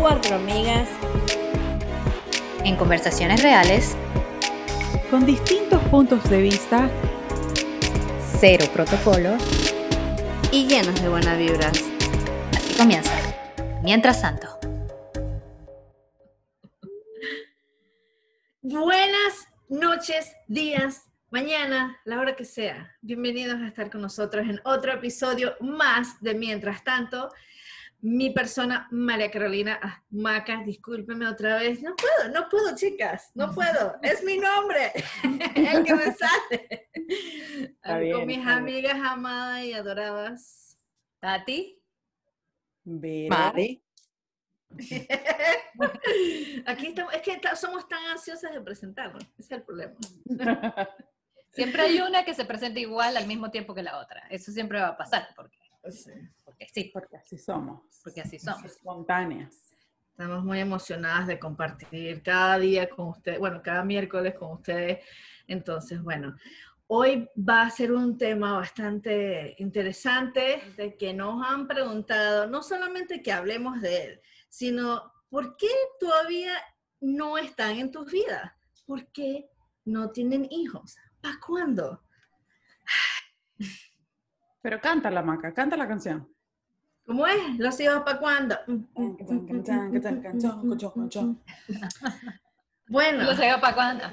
[0.00, 0.88] Cuatro amigas
[2.64, 3.96] en conversaciones reales,
[5.10, 6.90] con distintos puntos de vista,
[8.40, 9.36] cero protocolo,
[10.50, 11.84] y llenas de buenas vibras.
[12.56, 13.12] Así comienza.
[13.82, 14.58] Mientras tanto.
[18.62, 22.96] Buenas noches, días, mañana, la hora que sea.
[23.00, 27.28] Bienvenidos a estar con nosotros en otro episodio más de Mientras tanto.
[28.00, 31.82] Mi persona, María Carolina Maca, discúlpeme otra vez.
[31.82, 33.96] No puedo, no puedo, chicas, no puedo.
[34.02, 34.92] Es mi nombre,
[35.54, 36.14] el que me
[37.82, 38.12] sale.
[38.12, 40.78] con mis amigas amadas y adoradas.
[41.20, 41.82] Tati.
[42.84, 43.82] Mari.
[46.66, 49.96] Aquí estamos, es que somos tan ansiosas de presentarnos, ese es el problema.
[51.58, 54.22] Siempre hay una que se presenta igual al mismo tiempo que la otra.
[54.30, 55.58] Eso siempre va a pasar, porque
[55.90, 56.12] sí.
[56.44, 56.90] Porque sí.
[56.94, 57.82] Porque así somos.
[58.04, 58.64] Porque así somos.
[58.64, 59.74] Espontáneas.
[60.10, 65.04] Estamos muy emocionadas de compartir cada día con ustedes, bueno, cada miércoles con ustedes.
[65.48, 66.36] Entonces, bueno,
[66.86, 73.20] hoy va a ser un tema bastante interesante de que nos han preguntado, no solamente
[73.20, 76.52] que hablemos de él, sino por qué todavía
[77.00, 78.52] no están en tus vidas,
[78.86, 79.48] por qué
[79.84, 82.02] no tienen hijos, ¿para cuándo?
[84.62, 86.28] Pero canta la maca, canta la canción.
[87.06, 87.58] ¿Cómo es?
[87.58, 88.56] ¿Los hijos para cuándo?
[92.88, 93.24] bueno.
[93.24, 94.04] ¿Los hijos para cuándo?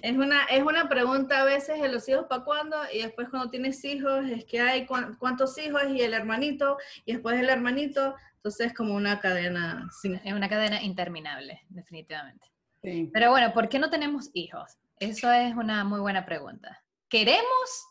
[0.00, 3.50] Es una, es una pregunta a veces de los hijos para cuándo y después cuando
[3.50, 8.68] tienes hijos es que hay cuántos hijos y el hermanito y después el hermanito, entonces
[8.68, 9.88] es como una cadena.
[10.24, 12.50] Es una cadena interminable, definitivamente.
[12.82, 14.78] Pero bueno, ¿por qué no tenemos hijos?
[14.98, 16.82] Eso es una muy buena pregunta.
[17.08, 17.86] ¿Queremos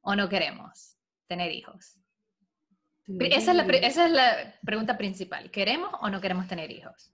[0.00, 1.98] o no queremos tener hijos?
[3.06, 5.50] Esa es, la, esa es la pregunta principal.
[5.50, 7.12] ¿Queremos o no queremos tener hijos?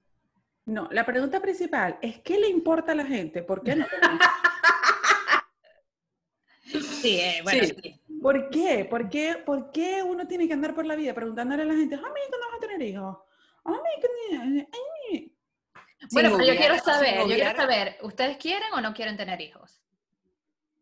[0.66, 3.42] No, la pregunta principal es ¿qué le importa a la gente?
[3.42, 3.86] ¿Por qué no
[6.62, 7.98] sí, eh, bueno, sí.
[8.20, 8.84] ¿Por qué?
[8.84, 9.42] ¿Por qué?
[9.44, 12.04] ¿Por qué uno tiene que andar por la vida preguntándole a la gente, a mí
[12.04, 13.16] cuándo vas a tener hijos?
[13.64, 15.32] A mí,
[16.12, 19.82] Bueno, pero yo quiero saber, yo quiero saber, ¿ustedes quieren o no quieren tener hijos?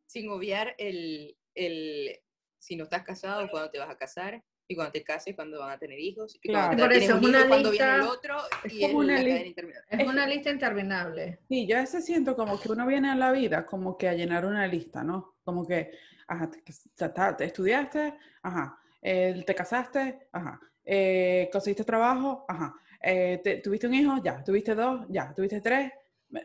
[0.06, 2.20] Sin obviar el, el
[2.58, 5.70] si no estás casado, cuándo te vas a casar, y cuando te cases, cuando van
[5.70, 6.76] a tener hijos, y claro.
[6.76, 10.26] por eso es una lista, cuando viene el otro, es y como una, es una
[10.26, 11.38] lista interminable.
[11.48, 14.14] Sí, yo a veces siento como que uno viene a la vida como que a
[14.14, 15.36] llenar una lista, ¿no?
[15.44, 15.92] Como que,
[16.26, 23.94] ajá, te, estudiaste, ajá, eh, te casaste, ajá, eh, conseguiste trabajo, ajá, eh, tuviste un
[23.94, 25.92] hijo, ya, tuviste dos, ya, tuviste tres,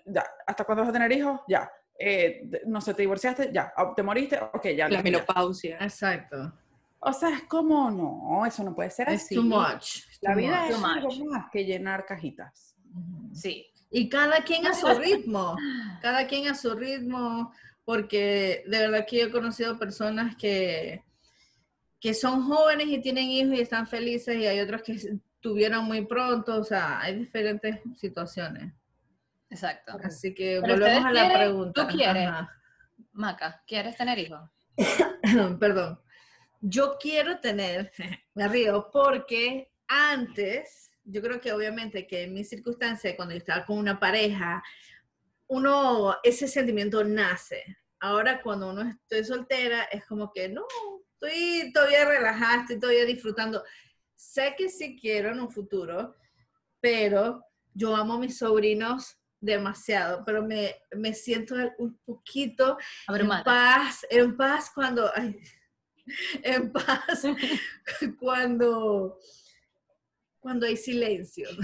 [0.05, 1.41] ya, ¿hasta cuándo vas a tener hijos?
[1.47, 1.69] Ya,
[2.65, 4.89] no sé, te divorciaste, ya, te moriste, ok, ya.
[4.89, 5.77] La menopausia.
[5.81, 6.53] Exacto.
[6.99, 9.33] O sea, es como, no, eso no puede ser así.
[9.33, 10.03] Too much.
[10.21, 12.75] La vida es algo más que llenar cajitas.
[13.33, 13.67] Sí.
[13.89, 15.55] Y cada quien a su ritmo,
[16.01, 17.51] cada quien a su ritmo,
[17.83, 21.03] porque de verdad que yo he conocido personas que,
[21.99, 26.05] que son jóvenes y tienen hijos y están felices y hay otros que tuvieron muy
[26.05, 28.73] pronto, o sea, hay diferentes situaciones.
[29.49, 29.97] Exacto.
[30.03, 31.81] Así que volvemos a la pregunta.
[31.81, 32.29] ¿Tú quieres,
[33.11, 34.49] Maca, quieres tener hijos?
[35.59, 35.99] Perdón
[36.61, 37.91] yo quiero tener,
[38.35, 43.65] me río, porque antes, yo creo que obviamente que en mi circunstancia, cuando yo estaba
[43.65, 44.63] con una pareja,
[45.47, 47.77] uno, ese sentimiento nace.
[47.99, 50.65] Ahora cuando uno estoy soltera, es como que no,
[51.13, 53.63] estoy todavía relajada, estoy todavía disfrutando.
[54.21, 56.15] Sé que sí quiero en un futuro,
[56.79, 57.43] pero
[57.73, 62.77] yo amo a mis sobrinos demasiado, pero me, me siento un poquito
[63.09, 65.11] en paz, en paz cuando...
[66.43, 67.23] en paz
[68.19, 69.17] cuando,
[70.39, 71.49] cuando hay silencio.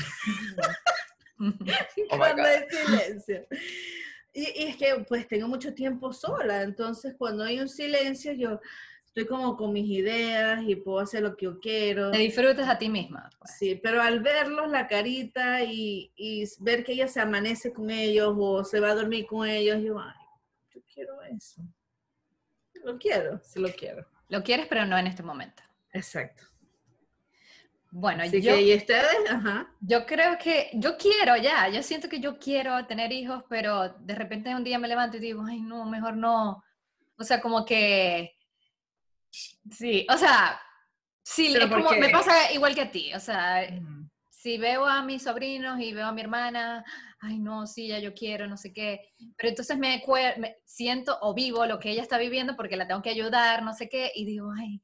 [1.39, 3.47] Oh cuando hay silencio.
[4.33, 8.59] Y, es que pues tengo mucho tiempo sola, entonces cuando hay un silencio yo
[9.17, 12.11] estoy como con mis ideas y puedo hacer lo que yo quiero.
[12.11, 13.29] Te disfrutas a ti misma.
[13.39, 13.57] Pues.
[13.57, 18.35] Sí, pero al verlos la carita y, y, ver que ella se amanece con ellos
[18.37, 20.13] o se va a dormir con ellos, yo, ay,
[20.69, 21.63] yo quiero eso.
[22.83, 24.05] Lo quiero, sí lo quiero.
[24.29, 25.63] Lo quieres, pero no en este momento.
[25.93, 26.43] Exacto.
[27.89, 29.17] Bueno, yo, que, ¿y ustedes?
[29.31, 29.73] Ajá.
[29.79, 34.13] Yo creo que, yo quiero ya, yo siento que yo quiero tener hijos, pero de
[34.13, 36.63] repente un día me levanto y digo, ay, no, mejor no.
[37.17, 38.36] O sea, como que,
[39.71, 40.59] sí, o sea,
[41.23, 43.67] sí, como, me pasa igual que a ti, o sea,
[44.29, 46.85] si veo a mis sobrinos y veo a mi hermana,
[47.19, 49.01] ay, no, sí, ya yo quiero, no sé qué.
[49.35, 50.03] Pero entonces me,
[50.37, 53.73] me siento o vivo lo que ella está viviendo porque la tengo que ayudar, no
[53.73, 54.81] sé qué, y digo, ay,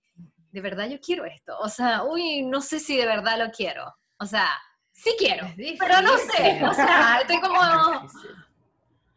[0.52, 1.58] de verdad yo quiero esto.
[1.60, 3.86] O sea, uy, no sé si de verdad lo quiero.
[4.18, 4.50] O sea,
[4.92, 5.48] sí quiero,
[5.80, 6.62] pero no sé.
[6.64, 7.60] O sea, estoy como...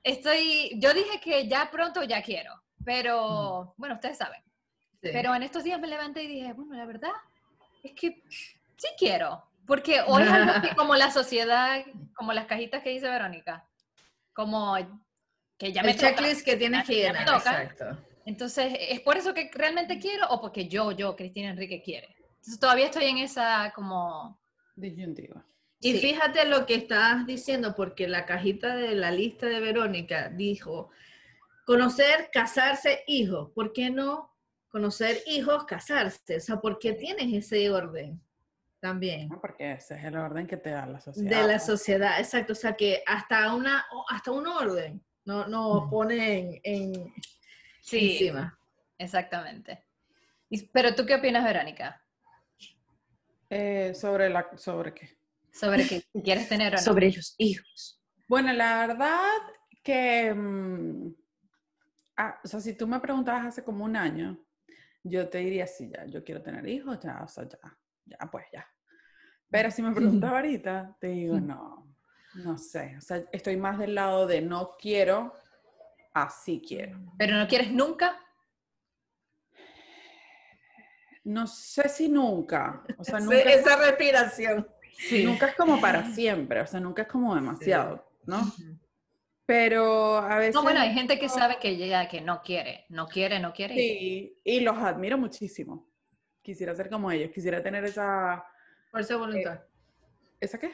[0.02, 2.52] Estoy, yo dije que ya pronto ya quiero,
[2.84, 4.40] pero bueno, ustedes saben.
[5.12, 7.12] Pero en estos días me levanté y dije, bueno, la verdad
[7.82, 12.82] es que sí quiero, porque hoy es algo que como la sociedad, como las cajitas
[12.82, 13.66] que dice Verónica,
[14.32, 14.76] como
[15.58, 17.98] que ya me El checklist que tienes que llenar, exacto.
[18.26, 22.08] Entonces, ¿es por eso que realmente quiero o porque yo, yo, Cristina Enrique, quiere?
[22.18, 24.40] Entonces, todavía estoy en esa como...
[24.74, 25.44] Disyuntiva.
[25.80, 30.90] Y fíjate lo que estás diciendo, porque la cajita de la lista de Verónica dijo,
[31.64, 33.50] conocer, casarse, hijos.
[33.52, 34.35] ¿Por qué no
[34.76, 36.36] conocer hijos, casarse?
[36.36, 38.20] O sea, ¿por qué tienes ese orden
[38.78, 39.30] también?
[39.40, 41.30] porque ese es el orden que te da la sociedad.
[41.30, 42.52] De la sociedad, exacto.
[42.52, 47.10] O sea, que hasta, una, hasta un orden no, no pone en,
[47.90, 48.58] encima.
[48.98, 49.82] Exactamente.
[50.72, 51.98] Pero tú qué opinas, Verónica?
[53.48, 55.16] Eh, sobre la, ¿Sobre qué?
[55.50, 56.82] Sobre que quieres tener o no.
[56.82, 57.98] Sobre los hijos.
[58.28, 59.38] Bueno, la verdad
[59.82, 61.14] que, mm,
[62.18, 64.38] ah, o sea, si tú me preguntabas hace como un año,
[65.08, 67.58] yo te diría, sí, ya, yo quiero tener hijos, ya, o sea, ya,
[68.04, 68.66] ya, pues ya.
[69.50, 71.96] Pero si me preguntas ahorita, te digo, no,
[72.34, 75.32] no sé, o sea, estoy más del lado de no quiero,
[76.12, 76.98] así quiero.
[77.18, 78.18] ¿Pero no quieres nunca?
[81.24, 82.84] No sé si nunca.
[82.98, 84.68] O sea, nunca esa respiración.
[85.24, 88.40] Nunca es como para siempre, o sea, nunca es como demasiado, ¿no?
[89.46, 90.54] Pero a veces...
[90.54, 93.74] No, bueno, hay gente que sabe que ya que no quiere, no quiere, no quiere.
[93.74, 95.88] Sí, y los admiro muchísimo.
[96.42, 98.44] Quisiera ser como ellos, quisiera tener esa...
[98.90, 99.54] Fuerza de voluntad.
[99.54, 100.72] Eh, ¿Esa qué?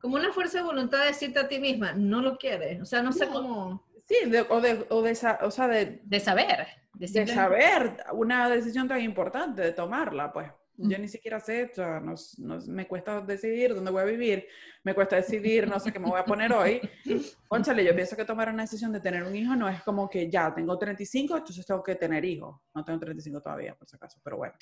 [0.00, 2.80] Como una fuerza de voluntad de decirte a ti misma, no lo quieres.
[2.80, 3.86] O sea, no, sé cómo...
[4.06, 5.12] Sí, o, de, o, de,
[5.42, 6.00] o sea, de...
[6.02, 6.66] De saber.
[6.94, 10.50] De, saber una decisión tan importante, de tomarla, pues.
[10.82, 12.02] Yo ni siquiera sé, o sea,
[12.68, 14.46] me cuesta decidir dónde voy a vivir,
[14.82, 16.80] me cuesta decidir, no sé qué me voy a poner hoy.
[17.48, 20.30] Conchale, yo pienso que tomar una decisión de tener un hijo no es como que
[20.30, 22.56] ya tengo 35, entonces tengo que tener hijos.
[22.74, 24.54] No tengo 35 todavía, por si acaso, pero bueno.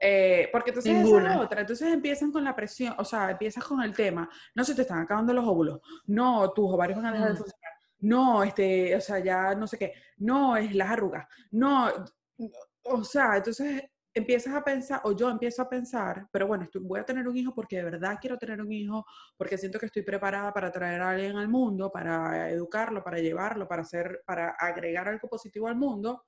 [0.00, 3.92] Eh, porque entonces es otra, entonces empiezan con la presión, o sea, empiezas con el
[3.94, 7.36] tema, no se te están acabando los óvulos, no, tus ovarios van a dejar de
[7.36, 11.90] funcionar, no, este, o sea, ya no sé qué, no, es las arrugas, no,
[12.84, 13.82] o sea, entonces
[14.14, 17.36] empiezas a pensar, o yo empiezo a pensar, pero bueno, estoy, voy a tener un
[17.36, 19.04] hijo porque de verdad quiero tener un hijo,
[19.36, 23.66] porque siento que estoy preparada para traer a alguien al mundo, para educarlo, para llevarlo,
[23.66, 26.24] para hacer, para agregar algo positivo al mundo.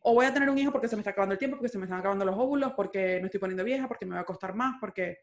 [0.00, 1.78] O voy a tener un hijo porque se me está acabando el tiempo, porque se
[1.78, 4.54] me están acabando los óvulos, porque me estoy poniendo vieja, porque me va a costar
[4.54, 5.18] más, porque...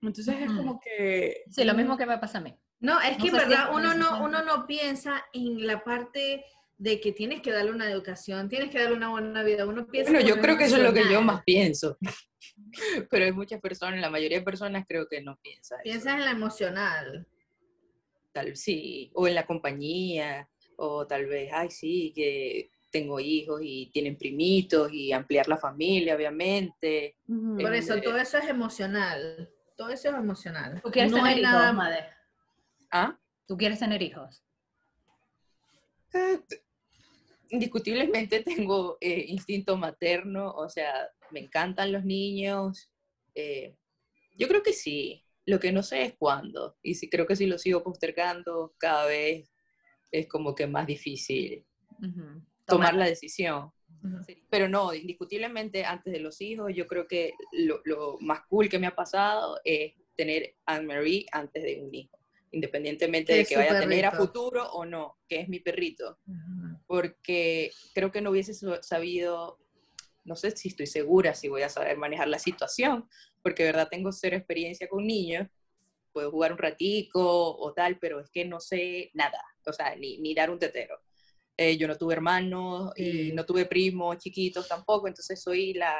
[0.00, 1.42] Entonces es como que...
[1.50, 2.58] Sí, lo mismo que me pasa a mí.
[2.80, 6.46] No, es que en verdad uno no, uno no piensa en la parte
[6.80, 9.66] de que tienes que darle una educación, tienes que darle una buena vida.
[9.66, 11.98] Uno piensa bueno, yo creo que eso es lo que yo más pienso.
[13.10, 15.78] Pero hay muchas personas, la mayoría de personas creo que no piensan.
[15.84, 17.26] Piensas en la emocional.
[18.32, 23.60] Tal vez sí, o en la compañía, o tal vez, ay, sí, que tengo hijos
[23.62, 27.18] y tienen primitos y ampliar la familia, obviamente.
[27.26, 29.50] Por eso, todo eso es emocional.
[29.76, 30.80] Todo eso es emocional.
[30.82, 31.72] ¿Tú quieres tener hijos, nada...
[31.74, 32.06] Madre?
[32.90, 33.18] ¿Ah?
[33.46, 34.42] ¿Tú quieres tener hijos?
[37.50, 42.90] Indiscutiblemente tengo eh, instinto materno, o sea, me encantan los niños.
[43.34, 43.76] Eh,
[44.36, 47.46] yo creo que sí, lo que no sé es cuándo, y si, creo que si
[47.46, 49.50] lo sigo postergando, cada vez
[50.10, 51.64] es como que más difícil
[52.66, 53.70] tomar la decisión.
[54.48, 58.78] Pero no, indiscutiblemente antes de los hijos, yo creo que lo, lo más cool que
[58.78, 62.19] me ha pasado es tener Anne-Marie antes de un hijo
[62.52, 66.18] independientemente de que vaya a tener a futuro o no, que es mi perrito.
[66.86, 69.58] Porque creo que no hubiese sabido,
[70.24, 73.08] no sé si estoy segura si voy a saber manejar la situación,
[73.42, 75.48] porque de verdad tengo cero experiencia con niños,
[76.12, 80.18] puedo jugar un ratico o tal, pero es que no sé nada, o sea, ni,
[80.18, 80.98] ni dar un tetero.
[81.56, 85.94] Eh, yo no tuve hermanos y no tuve primos chiquitos tampoco, entonces soy la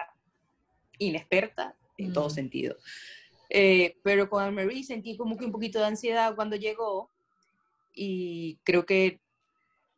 [0.99, 2.77] inexperta en todo sentido.
[3.53, 7.11] Eh, pero con Marie sentí como que un poquito de ansiedad cuando llegó
[7.93, 9.21] y creo que,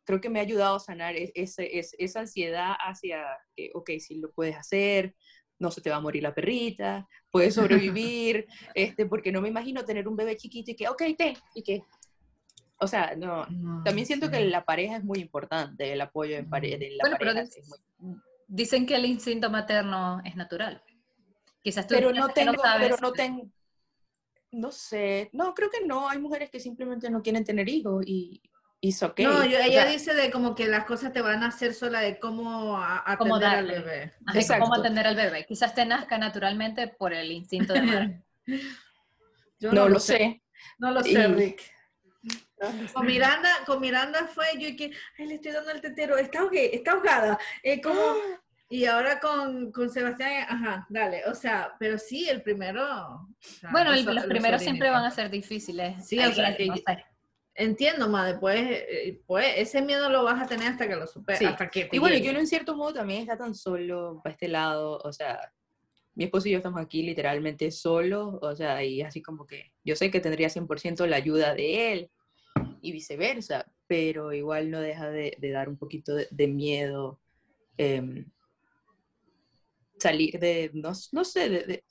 [0.05, 3.23] creo que me ha ayudado a sanar e-, ese, esa ansiedad hacia
[3.55, 5.15] que, ok, si lo puedes hacer,
[5.59, 9.85] no se te va a morir la perrita, puedes sobrevivir, este, porque no me imagino
[9.85, 11.83] tener un bebé chiquito y que, ok, te, y que,
[12.79, 13.45] o sea, no,
[13.85, 17.43] también siento que la pareja es muy importante, el apoyo en, pareja, la pareja
[18.47, 20.83] Dicen que el instinto materno es natural.
[21.63, 23.49] Quizás pero no tengo, pero no tengo,
[24.51, 28.41] no sé, no, creo que no, hay mujeres que simplemente no quieren tener hijos y,
[28.81, 29.25] y okay.
[29.25, 32.77] No, ella dice de como que las cosas te van a hacer sola de cómo
[32.77, 34.13] atender al bebé.
[34.33, 34.65] Exacto.
[34.65, 35.45] Cómo atender al bebé.
[35.45, 38.23] Quizás te nazca naturalmente por el instinto de madre.
[39.59, 40.43] Yo no, lo sé.
[40.77, 41.61] No lo sé, Rick.
[42.93, 46.39] Con Miranda, con Miranda fue yo y que, ay, le estoy dando el tetero, está,
[46.53, 47.37] está ahogada.
[47.61, 48.01] Eh, como,
[48.73, 52.83] y ahora con, con, Sebastián, ajá, dale, o sea, pero sí, el primero.
[53.71, 56.07] bueno, los, primeros siempre van a ser difíciles.
[56.07, 56.67] Sí, o sea, que,
[57.53, 61.43] entiendo, ma, después, eh, pues, ese miedo lo vas a tener hasta que lo superes,
[61.43, 64.97] hasta que Y bueno, uno en cierto modo también está tan solo para este lado,
[65.03, 65.53] o sea,
[66.15, 69.95] mi esposo y yo estamos aquí literalmente solos, o sea, y así como que yo
[69.95, 72.11] sé que tendría 100% la ayuda de él
[72.81, 77.19] y viceversa, pero igual no deja de, dar un poquito de, miedo
[77.77, 78.32] em,
[80.03, 81.83] salir de, no, no sé, de,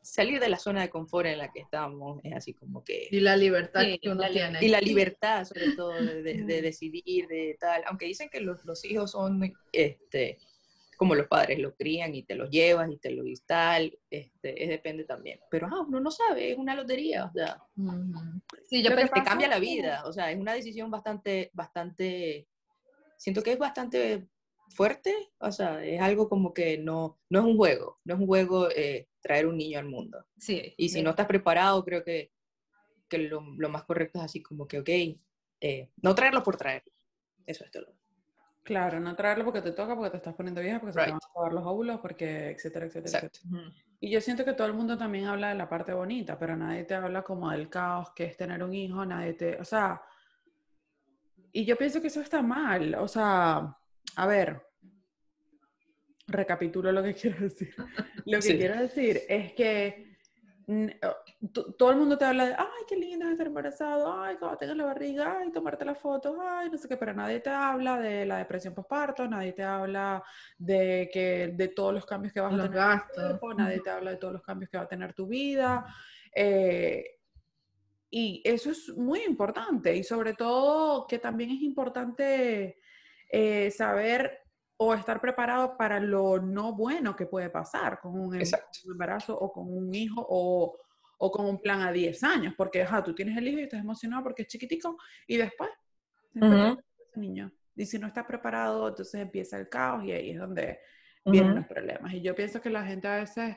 [0.00, 3.08] salir de la zona de confort en la que estamos, es así como que...
[3.10, 4.58] Y la libertad que uno tiene.
[4.60, 9.10] Y la libertad, sobre todo, de, decidir, de tal, aunque dicen que los, los hijos
[9.12, 10.38] son, este,
[10.96, 14.62] como los padres lo crían y te los llevas y te lo y tal, este,
[14.64, 15.38] es depende también.
[15.50, 17.62] Pero ah, uno no sabe, es una lotería, o sea,
[18.68, 22.48] sí, yo te cambia la vida, o sea, es una decisión bastante, bastante,
[23.16, 24.28] siento que es bastante
[24.70, 28.26] fuerte, o sea, es algo como que no, no es un juego, no es un
[28.26, 30.24] juego eh, traer un niño al mundo.
[30.38, 30.74] Sí.
[30.76, 32.32] Y si no estás preparado, creo que,
[33.08, 34.88] que lo, lo, más correcto es así como que, ok,
[35.60, 36.92] eh, no traerlo por traerlo,
[37.46, 37.94] eso es todo.
[38.62, 41.20] Claro, no traerlo porque te toca, porque te estás poniendo vieja, porque se te van
[41.20, 43.72] a acabar los óvulos, porque etcétera, etcétera, etcétera.
[43.98, 46.84] Y yo siento que todo el mundo también habla de la parte bonita, pero nadie
[46.84, 50.00] te habla como del caos que es tener un hijo, nadie te, o sea,
[51.52, 53.76] y yo pienso que eso está mal, o sea,
[54.16, 54.62] a ver,
[56.26, 57.74] recapitulo lo que quiero decir.
[58.26, 60.10] Lo que quiero decir es que
[61.76, 64.76] todo el mundo te habla de, ay, qué lindo es estar embarazado, ay, cuando tengas
[64.76, 68.24] la barriga, ay, tomarte las fotos, ay, no sé qué, pero nadie te habla de
[68.24, 70.22] la depresión postparto, nadie te habla
[70.58, 74.12] de que de todos los cambios que vas a tener tu cuerpo, nadie te habla
[74.12, 75.84] de todos los cambios que va a tener tu vida.
[76.32, 77.04] Eh,
[78.10, 82.78] y eso es muy importante y sobre todo que también es importante
[83.30, 84.38] eh, saber
[84.76, 88.42] o estar preparado para lo no bueno que puede pasar con un, em,
[88.90, 90.78] embarazo o con un hijo o,
[91.18, 93.80] o, con un plan a 10 años, porque ajá, tú tienes el hijo y estás
[93.80, 94.96] emocionado porque es chiquitico
[95.26, 95.70] y después
[97.14, 97.52] niño.
[97.76, 100.80] Y si no estás preparado, entonces empieza el caos y ahí es donde
[101.24, 102.12] vienen los problemas.
[102.14, 103.56] Y yo pienso que la gente a veces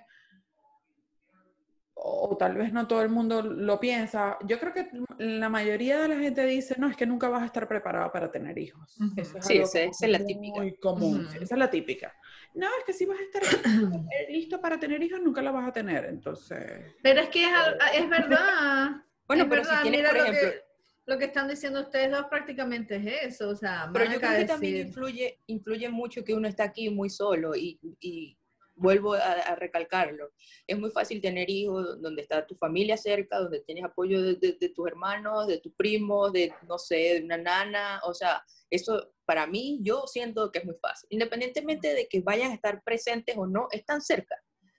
[2.06, 4.38] o tal vez no todo el mundo lo piensa.
[4.46, 7.46] Yo creo que la mayoría de la gente dice, no, es que nunca vas a
[7.46, 8.98] estar preparada para tener hijos.
[9.40, 10.60] sí, esa, es la típica.
[10.60, 12.14] Muy común, esa es la típica.
[12.56, 13.44] No, es que si vas a estar
[14.30, 16.94] listo para tener hijos, nunca la vas a tener, entonces...
[17.02, 18.92] Pero es que es, verdad.
[19.28, 20.62] bueno, es verdad, mira lo, que,
[21.06, 24.46] lo que están diciendo ustedes dos prácticamente es eso, o sea, Pero yo creo que
[24.46, 28.38] también influye, influye mucho que uno está aquí muy solo y, y
[28.76, 30.32] vuelvo a, recalcarlo,
[30.68, 34.88] es muy fácil tener hijos donde está tu familia cerca, donde tienes apoyo de, tus
[34.88, 39.80] hermanos, de tus primos, de, no sé, de una nana, o sea, eso para mí
[39.82, 43.68] yo siento que es muy fácil, independientemente de que vayan a estar presentes o no,
[43.72, 44.36] están cerca.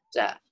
[0.08, 0.42] O sea,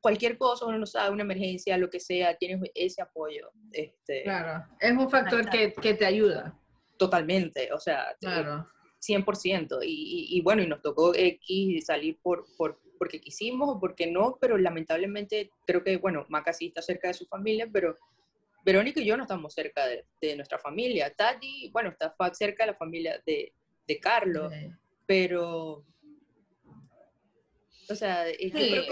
[0.00, 3.50] cualquier cosa, uno no sabe, una emergencia, lo que sea, tienes ese apoyo.
[3.72, 6.58] Este, claro, es un factor que, que te ayuda.
[6.96, 8.66] Totalmente, o sea, claro.
[9.00, 9.78] 100%.
[9.84, 14.36] Y, y, bueno, y nos tocó X salir por, por, porque quisimos o porque no,
[14.38, 17.96] pero lamentablemente creo que, bueno, Maca sí está cerca de su familia, pero
[18.62, 21.10] Verónica y yo no estamos cerca de, nuestra familia.
[21.16, 23.54] Tati, bueno, está cerca de la familia de,
[23.88, 24.52] de Carlos,
[25.06, 25.86] pero...
[27.88, 28.26] O sea,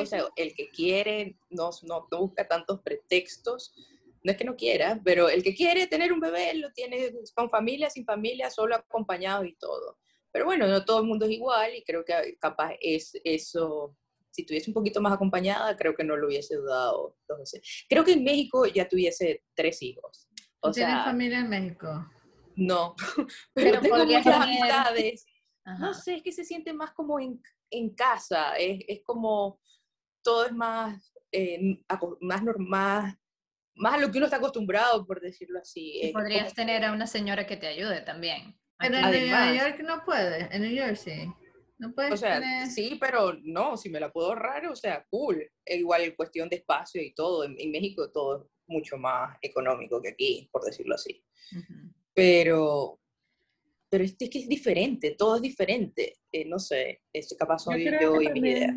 [0.00, 3.74] o sea, el que quiere no, no, no busca tantos pretextos
[4.22, 7.50] no es que no quiera, pero el que quiere tener un bebé lo tiene con
[7.50, 9.98] familia, sin familia, solo acompañado y todo.
[10.38, 13.96] Pero bueno, no todo el mundo es igual y creo que capaz es eso,
[14.30, 17.16] si tuviese un poquito más acompañada, creo que no lo hubiese dudado.
[17.22, 20.28] Entonces, creo que en México ya tuviese tres hijos.
[20.60, 22.08] O ¿Tienes familia en México?
[22.54, 22.94] No,
[23.52, 25.26] pero, tengo muchas amistades.
[25.80, 27.42] No sé, es que se siente más como en,
[27.72, 29.60] en casa, es, es, como
[30.22, 31.82] todo es más, eh,
[32.20, 33.18] más normal,
[33.74, 35.98] más a lo que uno está acostumbrado, por decirlo así.
[36.00, 38.56] Y podrías tener a una señora que te ayude también.
[38.78, 41.28] Pero en Nueva York no puede, en New Jersey.
[41.78, 45.48] No puedes o sea, sí, pero no, si me la puedo ahorrar, o sea, cool.
[45.66, 47.44] igual cuestión de espacio y todo.
[47.44, 51.22] En, México todo es mucho más económico que aquí, por decirlo así.
[52.14, 53.00] Pero,
[53.88, 56.14] pero es, que es diferente, todo es diferente.
[56.32, 58.76] Eh, no sé, es capaz soy yo, y mi idea.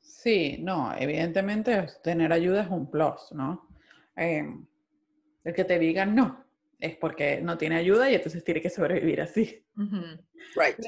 [0.00, 3.68] Sí, no, evidentemente tener ayuda es un plus, ¿no?
[4.16, 4.66] em,
[5.44, 6.43] el que te digan no,
[6.84, 9.64] es porque no tiene ayuda y entonces tiene que sobrevivir así.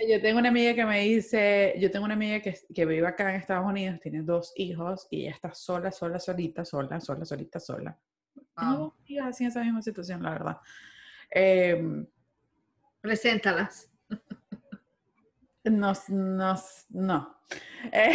[0.09, 3.31] Yo tengo una amiga que me dice, yo tengo una amiga que, que, vive acá
[3.31, 7.59] en Estados Unidos, tiene dos hijos y ella está sola, sola, solita, sola, sola, solita,
[7.59, 7.99] sola.
[8.57, 10.57] Tengo dos amigas así en esa misma situación, la verdad.
[11.31, 12.07] Eh,
[13.01, 13.89] Preséntalas.
[15.65, 16.55] No, no,
[16.91, 17.37] no.
[17.93, 18.13] Eh,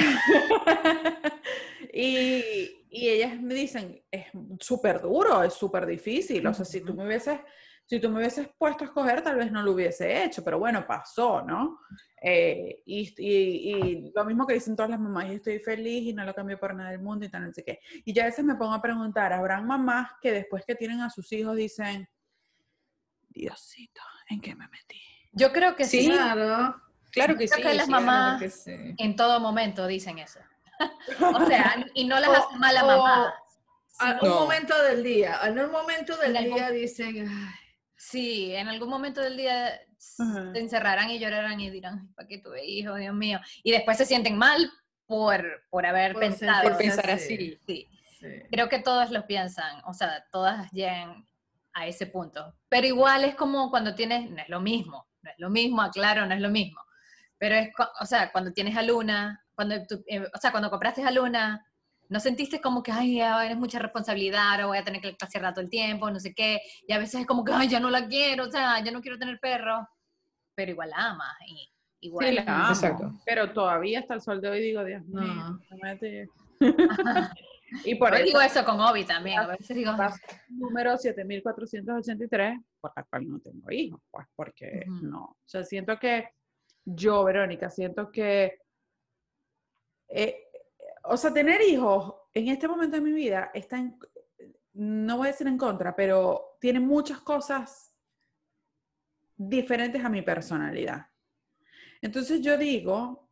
[1.93, 4.27] y, y, ellas me dicen, es
[4.59, 6.45] súper duro, es súper difícil.
[6.47, 7.39] O sea, si tú me hubieses,
[7.91, 10.88] si tú me hubieses puesto a escoger, tal vez no lo hubiese hecho, pero bueno,
[10.88, 11.81] pasó, ¿no?
[12.21, 16.24] Eh, y, y, lo mismo que dicen todas las mamás, y estoy feliz y no
[16.24, 17.81] lo cambio por nada del mundo y tal, no sé qué.
[18.05, 21.10] Y yo a veces me pongo a preguntar, ¿habrán mamás que después que tienen a
[21.10, 22.07] sus hijos dicen,
[23.27, 25.01] Diosito, ¿en qué me metí?
[25.33, 26.07] Yo creo que sí.
[26.07, 26.81] Claro.
[27.12, 27.62] Claro que sí.
[27.62, 30.39] que las mamás en todo momento dicen eso.
[31.36, 33.33] o sea, y no las hacen mala mamá.
[34.00, 37.27] En un momento del día, en un momento del día dicen...
[38.03, 40.24] Sí, en algún momento del día se
[40.55, 43.39] encerrarán y llorarán y dirán, ¿para qué tuve hijo, Dios mío?
[43.62, 44.72] Y después se sienten mal
[45.05, 46.63] por, por haber pensado.
[46.63, 47.60] Por pensar así.
[47.67, 47.88] Sí.
[48.51, 51.27] Creo que todos lo piensan, o sea, todas llegan
[51.74, 52.55] a ese punto.
[52.70, 56.25] Pero igual es como cuando tienes, no es lo mismo, no es lo mismo, aclaro,
[56.25, 56.81] no es lo mismo.
[57.38, 61.12] Pero es, o sea, cuando tienes a Luna, cuando eh, o sea, cuando compraste a
[61.12, 61.63] Luna,
[62.11, 65.63] no sentiste como que, ay, es mucha responsabilidad, ahora voy a tener que pasearla todo
[65.63, 68.05] el tiempo, no sé qué, y a veces es como que, ay, ya no la
[68.05, 69.87] quiero, o sea, ya no quiero tener perro,
[70.53, 73.13] pero igual la amas, y igual sí, la amo, Exacto.
[73.25, 75.57] pero todavía hasta el sol de hoy digo, Dios mío,
[77.85, 79.39] Y por eso, digo eso con Obi también.
[79.39, 79.93] A veces digo.
[80.49, 85.23] Número 7483, por la cual no tengo hijos, pues porque no.
[85.23, 86.31] O sea, siento que
[86.83, 88.59] yo, Verónica, siento que.
[90.09, 90.50] Eh,
[91.03, 93.98] o sea, tener hijos en este momento de mi vida está en,
[94.74, 97.93] no voy a decir en contra, pero tiene muchas cosas
[99.36, 101.08] diferentes a mi personalidad.
[102.01, 103.29] Entonces yo digo,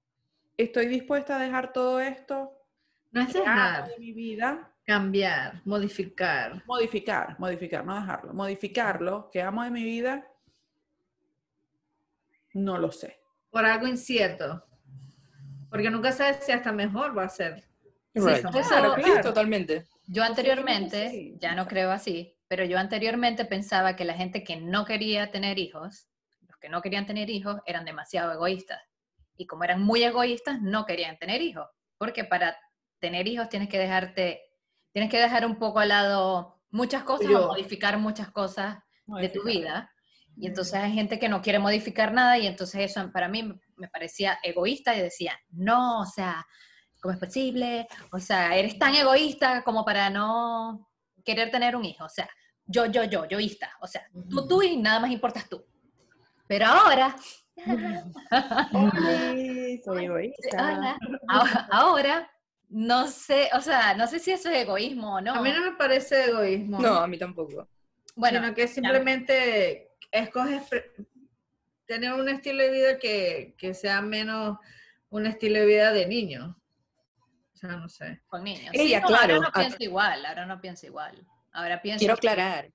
[0.58, 2.60] estoy dispuesta a dejar todo esto
[3.12, 3.88] no es dejar.
[3.90, 4.72] De mi vida.
[4.86, 6.64] Cambiar, modificar.
[6.66, 8.34] Modificar, modificar, no dejarlo.
[8.34, 10.28] Modificarlo, que amo de mi vida,
[12.54, 13.20] no lo sé.
[13.52, 14.66] Por algo incierto.
[15.70, 17.64] Porque nunca sabes si hasta mejor va a ser.
[18.14, 19.86] Sí, claro, totalmente.
[20.08, 24.84] Yo anteriormente, ya no creo así, pero yo anteriormente pensaba que la gente que no
[24.84, 26.08] quería tener hijos,
[26.48, 28.82] los que no querían tener hijos, eran demasiado egoístas.
[29.38, 31.68] Y como eran muy egoístas, no querían tener hijos.
[31.98, 32.58] Porque para
[33.00, 34.42] tener hijos tienes que dejarte,
[34.92, 39.44] tienes que dejar un poco al lado muchas cosas o modificar muchas cosas de tu
[39.44, 39.92] vida.
[40.40, 43.90] Y entonces hay gente que no quiere modificar nada y entonces eso para mí me
[43.90, 46.48] parecía egoísta y decía, no, o sea,
[47.02, 47.88] ¿cómo es posible?
[48.12, 50.90] O sea, eres tan egoísta como para no
[51.26, 52.06] querer tener un hijo.
[52.06, 52.30] O sea,
[52.66, 53.70] yo, yo, yo, yoísta.
[53.82, 55.66] O sea, tú, tú y nada más importas tú.
[56.48, 57.18] Pero ahora...
[59.84, 60.98] soy egoísta.
[61.70, 62.32] ahora
[62.70, 65.34] no sé, o sea, no sé si eso es egoísmo o no.
[65.34, 66.80] A mí no me parece egoísmo.
[66.80, 67.68] No, a mí tampoco.
[68.16, 70.64] Bueno, sino que simplemente escoges
[71.86, 74.58] tener un estilo de vida que, sea menos
[75.10, 76.58] un estilo de vida de niño.
[77.54, 78.22] O sea, no sé.
[78.28, 78.70] Con niños.
[78.74, 79.36] Ella, claro.
[79.36, 81.28] Ahora no pienso igual, ahora no pienso igual.
[81.52, 82.00] Ahora pienso.
[82.00, 82.72] Quiero aclarar.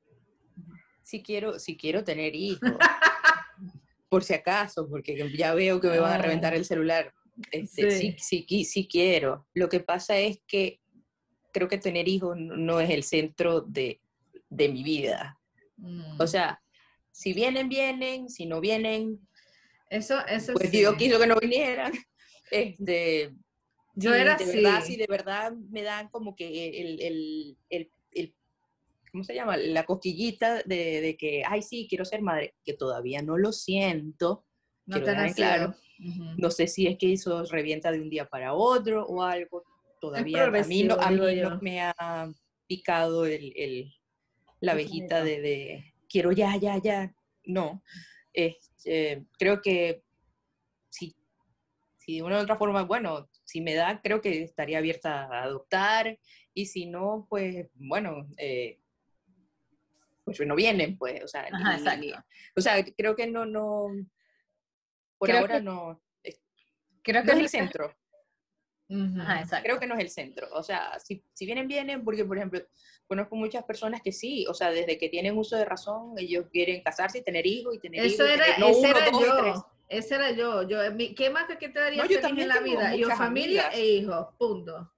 [1.02, 2.70] Si quiero, si quiero tener hijos.
[4.08, 7.12] por si acaso, porque ya veo que me van a reventar el celular
[7.50, 8.16] este, sí.
[8.18, 9.46] Sí, sí, quiero.
[9.54, 10.80] Lo que pasa es que
[11.52, 14.00] creo que tener hijos no es el centro de,
[14.50, 15.38] mi vida.
[15.76, 16.20] Mm.
[16.20, 16.62] O sea,
[17.14, 19.20] si vienen, vienen, si no vienen,
[19.88, 21.92] eso, eso pues Dios quiso que no vinieran.
[22.50, 23.32] Este,
[23.94, 24.56] yo era de así.
[24.56, 28.34] Verdad, sí, de verdad me dan como que el, el,
[29.12, 29.56] ¿cómo se llama?
[29.56, 34.44] La cosquillita de, que, ay, sí, quiero ser madre, que todavía no lo siento.
[34.86, 35.74] No te claro.
[36.36, 39.62] No sé si es que eso revienta de un día para otro o algo.
[40.00, 40.96] Todavía a mí, no,
[41.62, 42.28] me ha
[42.66, 43.94] picado el,
[44.60, 47.12] la abejita de, quiero ya, ya, ya.
[47.44, 47.82] No.
[48.32, 50.04] Este, creo que
[50.88, 51.16] si,
[51.96, 55.42] si de una u otra forma, bueno, si me da, creo que estaría abierta a
[55.42, 56.16] adoptar.
[56.54, 58.78] Y si no, pues bueno, eh,
[60.24, 61.48] pues no vienen, pues, o sea,
[62.56, 63.88] o sea, creo que no, no,
[65.18, 66.00] por ahora no.
[67.02, 67.92] Creo que es el centro.
[69.62, 70.48] Creo que no es el centro.
[70.52, 72.60] O sea, si, si, vienen, vienen, porque, por ejemplo,
[73.06, 76.82] conozco muchas personas que sí, o sea, desde que tienen uso de razón, ellos quieren
[76.82, 78.36] casarse y tener hijos y tener Eso hijos.
[78.36, 79.66] Era, ese era yo.
[79.88, 80.62] Ese era yo.
[80.62, 80.78] yo
[81.16, 82.96] ¿Qué más que te daría no, feliz en la vida?
[82.96, 84.90] Yo, familia e hijos, punto.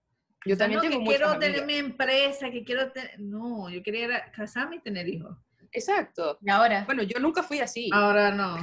[0.44, 3.18] Yo también tengo que quiero tener mi empresa, que quiero tener...
[3.18, 5.36] No, yo quería casarme y tener hijos.
[5.76, 6.38] Exacto.
[6.40, 6.84] ¿Y ahora?
[6.86, 7.90] Bueno, yo nunca fui así.
[7.92, 8.56] Ahora no.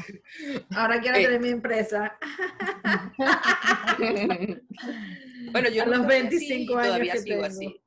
[0.76, 1.26] Ahora quiero eh.
[1.26, 2.18] tener mi empresa.
[5.52, 7.80] bueno, yo a los 25 años todavía sigo así.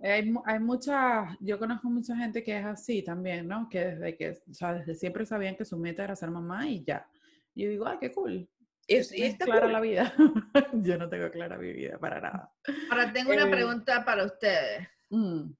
[0.00, 3.68] Hay, hay mucha, yo conozco mucha gente que es así también, ¿no?
[3.68, 6.84] Que desde que, o sea, desde siempre sabían que su meta era ser mamá y
[6.84, 7.08] ya.
[7.54, 8.48] Y yo digo, ay, qué cool.
[8.88, 10.12] Es, es clara la vida.
[10.72, 12.52] yo no tengo clara mi vida para nada.
[12.90, 14.88] Ahora tengo una eh, pregunta para ustedes.
[15.10, 15.52] Mm.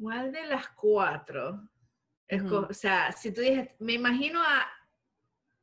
[0.00, 1.68] ¿Cuál de las cuatro?
[2.50, 4.66] O sea, si tú dices, me imagino a,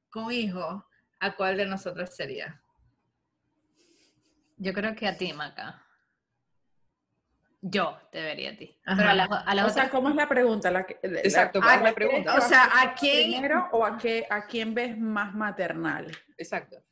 [0.10, 0.86] con hijo,
[1.20, 2.62] ¿a cuál de nosotros sería?
[4.58, 5.86] Yo creo que a ti, Maca.
[7.62, 8.78] Yo te vería a ti.
[8.86, 10.70] Pero a la, a o sea, ¿cómo es la pregunta?
[10.70, 12.36] La Exacto, ¿cómo es la pregunta?
[12.36, 13.32] O sea, ¿a quién?
[13.32, 16.12] Primero, o a, qué, a quién ves más maternal?
[16.38, 16.84] Exacto.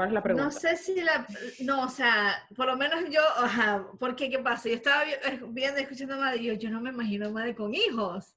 [0.00, 0.44] ¿Cuál es la pregunta?
[0.46, 1.26] No sé si la...
[1.58, 4.70] No, o sea, por lo menos yo, ajá, porque ¿qué pasa?
[4.70, 5.04] Yo estaba
[5.48, 8.34] viendo, escuchando a madre y yo, yo no me imagino madre con hijos.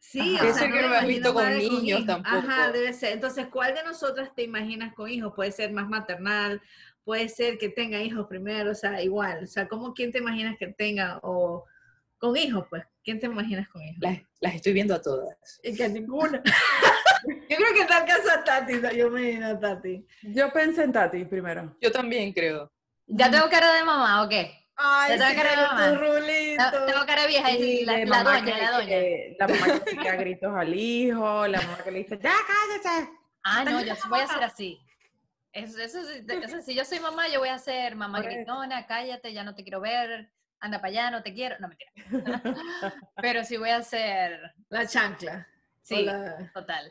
[0.00, 2.36] Sí, o sea, no que no me has visto con niños tampoco.
[2.36, 3.12] Ajá, debe ser.
[3.12, 5.32] Entonces, ¿cuál de nosotras te imaginas con hijos?
[5.36, 6.60] Puede ser más maternal,
[7.04, 10.56] puede ser que tenga hijos primero, o sea, igual, o sea, ¿cómo quién te imaginas
[10.58, 11.64] que tenga o
[12.18, 12.82] con hijos, pues?
[13.04, 14.02] ¿Quién te imaginas con hijos?
[14.40, 15.60] Las, estoy viendo a todas.
[15.62, 16.42] Y que ninguna.
[17.48, 20.06] yo creo que en tal caso a Tati, yo me imagino a Tati.
[20.22, 21.76] Yo pensé en Tati primero.
[21.80, 22.70] Yo también creo.
[23.06, 24.64] ¿Ya tengo cara de mamá o qué?
[24.76, 25.90] Ay, tengo cara de mamá.
[25.98, 26.86] Rulito.
[26.86, 28.96] Tengo cara vieja y la, la doña, la doña.
[29.38, 33.10] la mamá que le gritos al hijo, la mamá que le dice, ¡ya cállate!
[33.42, 34.80] Ah, no, yo voy a ser así.
[35.52, 39.44] Eso, eso, eso, si yo soy mamá, yo voy a ser mamá gritona, cállate, ya
[39.44, 41.56] no te quiero ver, anda para allá, no te quiero.
[41.60, 41.92] No, mentira.
[43.22, 44.54] Pero sí voy a ser...
[44.68, 45.46] La chancla.
[45.84, 46.06] Sí,
[46.54, 46.90] total.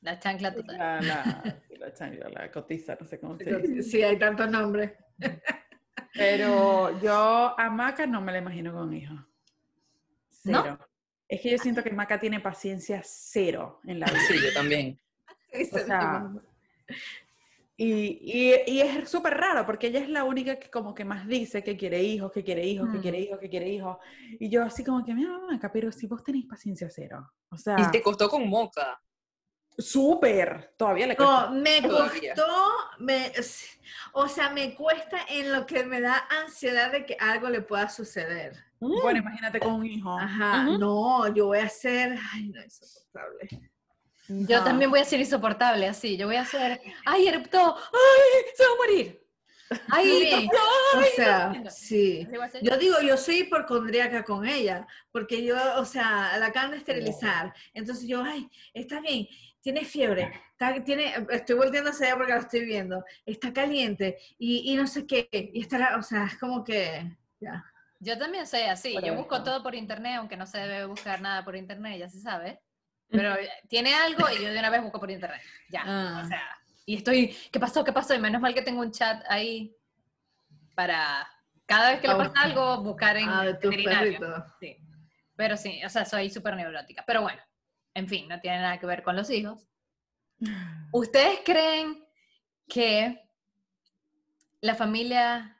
[0.00, 0.78] La chancla total.
[0.78, 3.82] La, la, la, chancla, la cotiza, no sé cómo se dice.
[3.82, 4.92] Sí, hay tantos nombres.
[6.14, 9.18] Pero yo a Maca no me la imagino con hijos.
[10.30, 10.78] Cero.
[11.28, 14.20] Es que yo siento que Maca tiene paciencia cero en la vida.
[14.28, 15.00] Sí, yo también.
[15.52, 16.30] O sea,
[17.76, 18.20] y,
[18.66, 21.76] y, es súper raro porque ella es la única que como que más dice que
[21.76, 23.22] quiere hijos, que quiere hijos, que quiere mm.
[23.22, 23.96] hijos, que quiere hijos.
[24.38, 27.32] Y yo así como que, mira, mamá, pero si vos tenéis paciencia cero.
[27.50, 27.76] O sea...
[27.78, 29.00] Y te costó con moca.
[29.78, 31.50] Súper, todavía le cuesta.
[31.50, 32.46] No, me costó,
[32.98, 33.32] me,
[34.12, 37.88] o sea, me cuesta en lo que me da ansiedad de que algo le pueda
[37.88, 38.54] suceder.
[38.78, 40.18] Bueno, imagínate con un hijo.
[40.18, 43.06] Ajá, no, yo voy a ser, ay, no, es
[44.28, 44.46] insoportable.
[44.48, 46.16] Yo también voy a ser insoportable, así.
[46.16, 49.22] Yo voy a ser, ay, eruptó, ay, se va a morir.
[49.88, 50.48] Ay,
[50.94, 52.26] o sea, sí.
[52.62, 57.54] Yo digo, yo soy hipocondríaca con ella, porque yo, o sea, la acaban de esterilizar.
[57.72, 59.26] Entonces yo, ay, está bien,
[59.60, 60.32] tiene fiebre,
[60.84, 65.06] tiene, estoy volteando hacia allá porque la estoy viendo, está caliente y, y no sé
[65.06, 67.64] qué, y estará, o sea, es como que, ya.
[68.00, 71.44] Yo también soy así, yo busco todo por internet, aunque no se debe buscar nada
[71.44, 72.60] por internet, ya se sabe.
[73.12, 73.36] Pero
[73.68, 75.40] tiene algo y yo de una vez busco por internet.
[75.68, 75.82] Ya.
[75.86, 76.22] Ah.
[76.24, 76.42] O sea,
[76.86, 77.84] y estoy, ¿qué pasó?
[77.84, 78.14] ¿Qué pasó?
[78.14, 79.76] Y menos mal que tengo un chat ahí
[80.74, 81.28] para
[81.66, 84.44] cada vez que le pasa algo buscar en ah, veterinario.
[84.58, 84.76] Sí.
[85.36, 87.04] Pero sí, o sea, soy súper neurótica.
[87.06, 87.40] Pero bueno,
[87.94, 89.68] en fin, no tiene nada que ver con los hijos.
[90.92, 92.04] ¿Ustedes creen
[92.68, 93.22] que
[94.60, 95.56] la familia,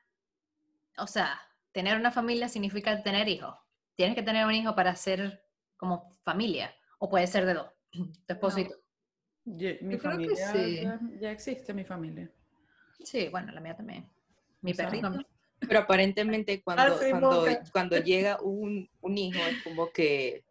[0.96, 1.40] o sea,
[1.72, 3.56] tener una familia significa tener hijos?
[3.94, 5.44] Tienes que tener un hijo para ser
[5.76, 6.74] como familia.
[7.04, 8.74] O puede ser de dos, tu esposo y tú.
[9.44, 10.82] mi familia, sí.
[11.18, 12.30] ya, existe mi familia.
[13.02, 14.08] Sí, bueno, la mía también.
[14.60, 15.10] Mi perrito.
[15.58, 20.44] Pero aparentemente cuando, ah, cuando, cuando, llega un, un, hijo es como que...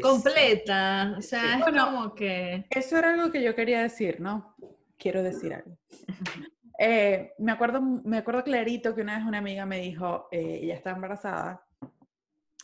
[0.00, 2.64] Completa, o sea, es como que...
[2.70, 4.56] Eso era algo que yo quería decir, ¿no?
[4.96, 5.76] Quiero decir algo.
[6.78, 10.74] Eh, me, acuerdo, me acuerdo clarito que una vez una amiga me dijo, eh, ella
[10.74, 11.65] está embarazada,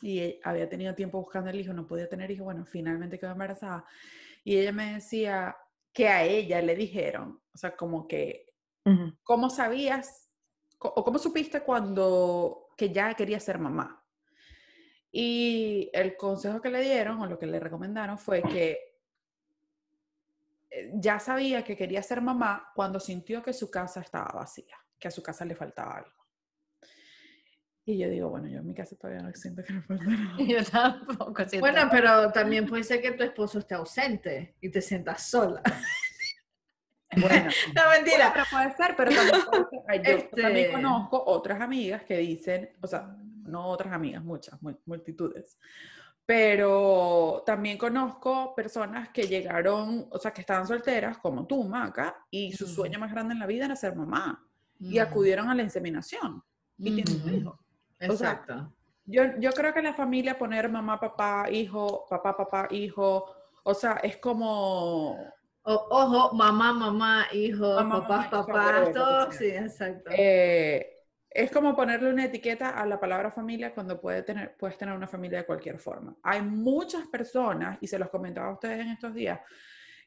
[0.02, 3.84] y había tenido tiempo buscando el hijo, no podía tener hijo, bueno, finalmente quedó embarazada.
[4.42, 5.56] Y ella me decía
[5.92, 8.52] que a ella le dijeron, o sea, como que,
[9.22, 10.28] ¿cómo sabías
[10.78, 14.04] o cómo supiste cuando que ya quería ser mamá?
[15.12, 18.96] Y el consejo que le dieron o lo que le recomendaron fue que
[20.70, 25.06] eh, ya sabía que quería ser mamá cuando sintió que su casa estaba vacía, que
[25.06, 26.21] a su casa le faltaba algo.
[27.84, 30.04] Y yo digo, bueno, yo en mi casa todavía no siento que me falta
[30.38, 31.60] Yo tampoco siento.
[31.60, 35.62] Bueno, pero también puede ser que tu esposo esté ausente y te sientas sola.
[37.14, 38.32] Bueno, no mentira.
[38.32, 39.42] pero puede ser, pero también,
[40.02, 43.14] yo también este conozco otras amigas que dicen, o sea,
[43.44, 45.58] no otras amigas, muchas, multitudes,
[46.24, 52.52] pero también conozco personas que llegaron, o sea, que estaban solteras, como tú, Maca, y
[52.52, 54.42] su sueño más grande en la vida era ser mamá.
[54.80, 56.42] y acudieron a la inseminación
[56.78, 57.61] y tienen un hijo.
[58.02, 58.72] Exacto.
[59.04, 63.34] yo, yo creo que la familia poner mamá, papá, hijo, papá, papá, hijo,
[63.64, 65.16] o sea, es como...
[65.62, 70.10] ojo, mamá, mamá, hijo, papá, papá, todo, sí, exacto.
[70.14, 70.92] Eh,
[71.34, 75.06] es como ponerle una etiqueta a la palabra familia cuando puede tener, puedes tener una
[75.06, 76.14] familia de cualquier forma.
[76.22, 79.40] Hay muchas personas, y se los comentaba a ustedes en estos días,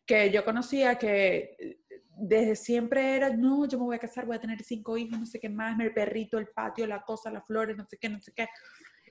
[0.05, 1.79] que yo conocía que
[2.17, 5.25] desde siempre era, no, yo me voy a casar, voy a tener cinco hijos, no
[5.25, 8.21] sé qué más, el perrito, el patio, la cosa, las flores, no sé qué, no
[8.21, 8.47] sé qué.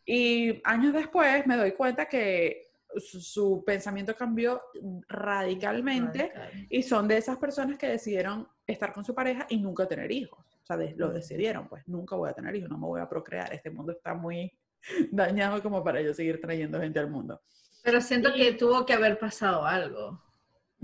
[0.07, 4.63] Y años después me doy cuenta que su, pensamiento cambió
[5.09, 6.33] radicalmente
[6.71, 10.45] y son de esas personas que decidieron estar con su pareja y nunca tener hijos.
[10.63, 13.53] O sea, lo decidieron, pues nunca voy a tener hijos, no me voy a procrear.
[13.53, 14.53] Este mundo está muy
[15.11, 17.41] dañado como para yo seguir trayendo gente al mundo.
[17.83, 20.24] Pero siento que tuvo que haber pasado algo.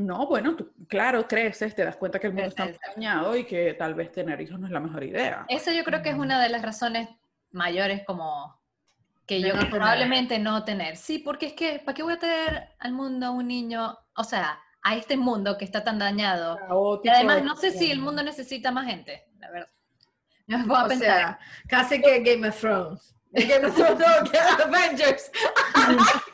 [0.01, 3.75] No, bueno, tú, claro, creces, te das cuenta que el mundo está dañado y que
[3.75, 5.45] tal vez tener hijos no es la mejor idea.
[5.49, 7.09] Eso yo creo que es una de las razones
[7.51, 8.59] mayores como
[9.27, 10.97] que yo probablemente no tener.
[10.97, 13.99] Sí, porque es que, ¿para qué voy a tener al mundo un niño?
[14.17, 16.59] O sea, a este mundo que está tan dañado.
[17.05, 19.69] y además no sé si el mundo necesita más gente, la verdad.
[20.47, 21.39] Me voy a pensar.
[21.69, 23.15] casi que Game of Thrones.
[23.33, 25.31] Game of Thrones, no, que Avengers.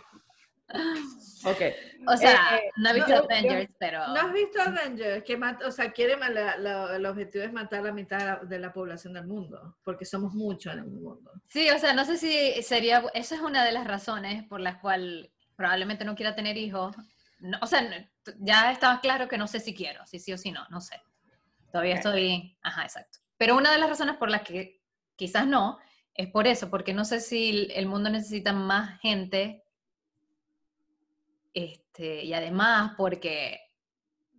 [1.44, 1.60] Ok.
[2.06, 4.06] O sea, eh, no he visto Avengers, pero...
[4.08, 8.58] No has visto Avengers, que o sea, quiere, el objetivo es matar la mitad de
[8.58, 11.32] la, población del mundo, porque somos muchos en el mundo.
[11.46, 14.76] Sí, o sea, no sé si sería, esa es una de las razones por las
[14.78, 16.94] cuales probablemente no quiera tener hijos.
[17.60, 20.66] o sea, ya estaba claro que no sé si quiero, si sí o si no,
[20.70, 21.00] no sé.
[21.72, 23.18] Todavía estoy, ajá, exacto.
[23.36, 24.80] Pero una de las razones por las que
[25.16, 25.78] quizás no,
[26.14, 29.65] es por eso, porque no sé si el mundo necesita más gente
[31.56, 33.58] este, y además porque,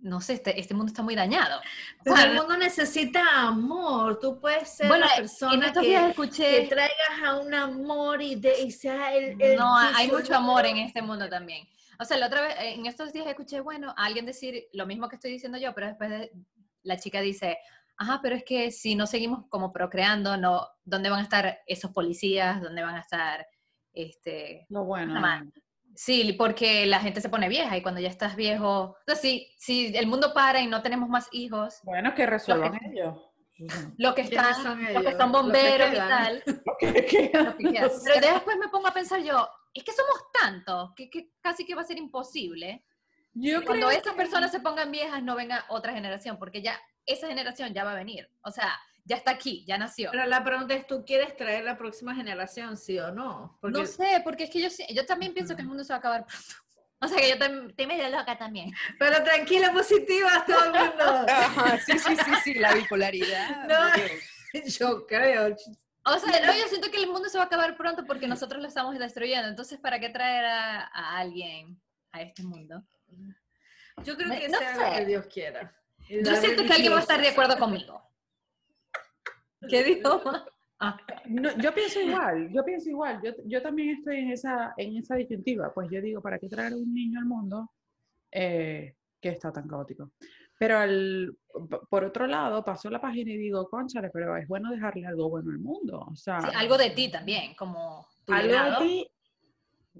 [0.02, 1.60] no sé, este, este mundo está muy dañado.
[2.06, 4.20] el mundo necesita amor.
[4.20, 9.36] Tú puedes ser la persona que, escuché, traigas a un amor y, de, sea el,
[9.58, 11.68] No, hay mucho amor en este mundo también.
[12.00, 15.10] O sea, la otra vez, en estos días escuché, bueno, a alguien decir lo mismo
[15.10, 16.30] que estoy diciendo yo, pero después
[16.84, 17.58] la chica dice,
[17.98, 21.90] ajá, pero es que si no seguimos como procreando, no, ¿dónde van a estar esos
[21.90, 22.62] policías?
[22.62, 23.48] ¿Dónde van a estar,
[23.92, 24.68] este...
[24.70, 25.20] Lo bueno.
[25.98, 29.98] Sí, porque la gente se pone vieja y cuando ya estás viejo, o si, si
[29.98, 31.80] el mundo para y no tenemos más hijos.
[31.82, 33.18] Bueno, que resuelvan ellos.
[33.98, 36.44] Lo que están, lo que están bomberos y tal.
[36.80, 41.74] Pero después me pongo a pensar yo, es que somos tantos que, que casi que
[41.74, 42.86] va a ser imposible.
[43.34, 47.74] Yo cuando estas personas se pongan viejas no venga otra generación, porque ya esa generación
[47.74, 48.30] ya va a venir.
[48.42, 50.12] O sea, ya está aquí, ya nació.
[50.12, 53.58] Pero la pregunta es, ¿tú quieres traer la próxima generación, sí o no?
[53.62, 56.00] No sé, porque es que yo, yo también pienso que el mundo se va a
[56.00, 56.46] acabar pronto.
[57.00, 58.72] O sea que yo estoy medio loca también.
[58.98, 61.28] Pero tranquila, positiva todo el mundo.
[61.86, 63.68] sí, sí, sí, sí, la bipolaridad.
[63.68, 65.56] No, yo creo.
[66.06, 68.60] O sea, no, yo siento que el mundo se va a acabar pronto porque nosotros
[68.64, 69.48] lo estamos destruyendo.
[69.48, 71.80] Entonces, ¿para qué traer a, alguien
[72.14, 72.84] a este mundo?
[74.04, 75.80] Yo creo que sea lo que Dios quiera.
[76.10, 78.07] Yo siento que alguien va a estar de acuerdo conmigo.
[79.70, 80.22] ¿Qué dijo?
[80.80, 80.96] Ah.
[81.58, 85.74] yo pienso igual, yo pienso igual, yo, yo, también estoy en esa, en esa disyuntiva,
[85.74, 87.72] pues yo digo, ¿para qué traer un niño al mundo
[88.32, 90.12] eh, que está tan caótico?
[90.60, 91.36] Pero al,
[91.90, 95.50] por otro lado, paso la página y digo, conchale, pero es bueno dejarle algo bueno
[95.50, 96.38] al mundo, o sea...
[96.38, 99.12] algo de ti también, como algo de ti,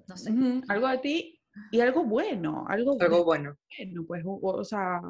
[0.08, 0.32] no sé.
[0.68, 3.58] algo de ti y algo bueno, algo, algo bueno.
[3.78, 4.06] bueno.
[4.06, 5.02] Pues, o sea,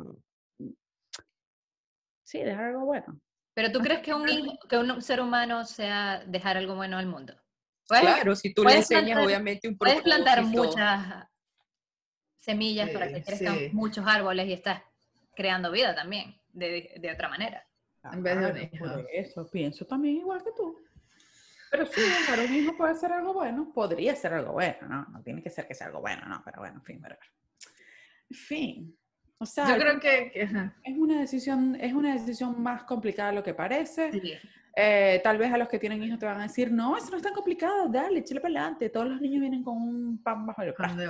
[2.23, 3.19] sí, dejar algo bueno.
[3.57, 4.27] Pero tú crees que un,
[4.69, 7.33] que un ser humano sea dejar algo bueno al mundo?
[7.87, 11.25] Claro, si tú le enseñas obviamente un Puedes plantar muchas
[12.37, 14.83] semillas para que crezcan muchos árboles y estás
[15.35, 17.67] creando vida también, de, de otra manera.
[18.13, 20.79] En vez de Eso, pienso también igual que tú.
[21.71, 25.07] Pero sí, dejar un hijo puede ser algo bueno, podría ser algo bueno, ¿no?
[25.09, 26.43] No tiene que ser que sea algo bueno, ¿no?
[26.45, 27.17] Pero bueno, en fin, pero...
[28.29, 28.99] En fin,
[29.39, 33.43] o sea, yo creo que, es una decisión, es una decisión más complicada de lo
[33.43, 34.11] que parece.
[34.79, 37.17] Eh, tal vez a los que tienen hijos te van a decir, no, eso no
[37.17, 38.89] es tan complicado, dale, échale para adelante.
[38.89, 41.01] Todos los niños vienen con un pan bajo el brazo.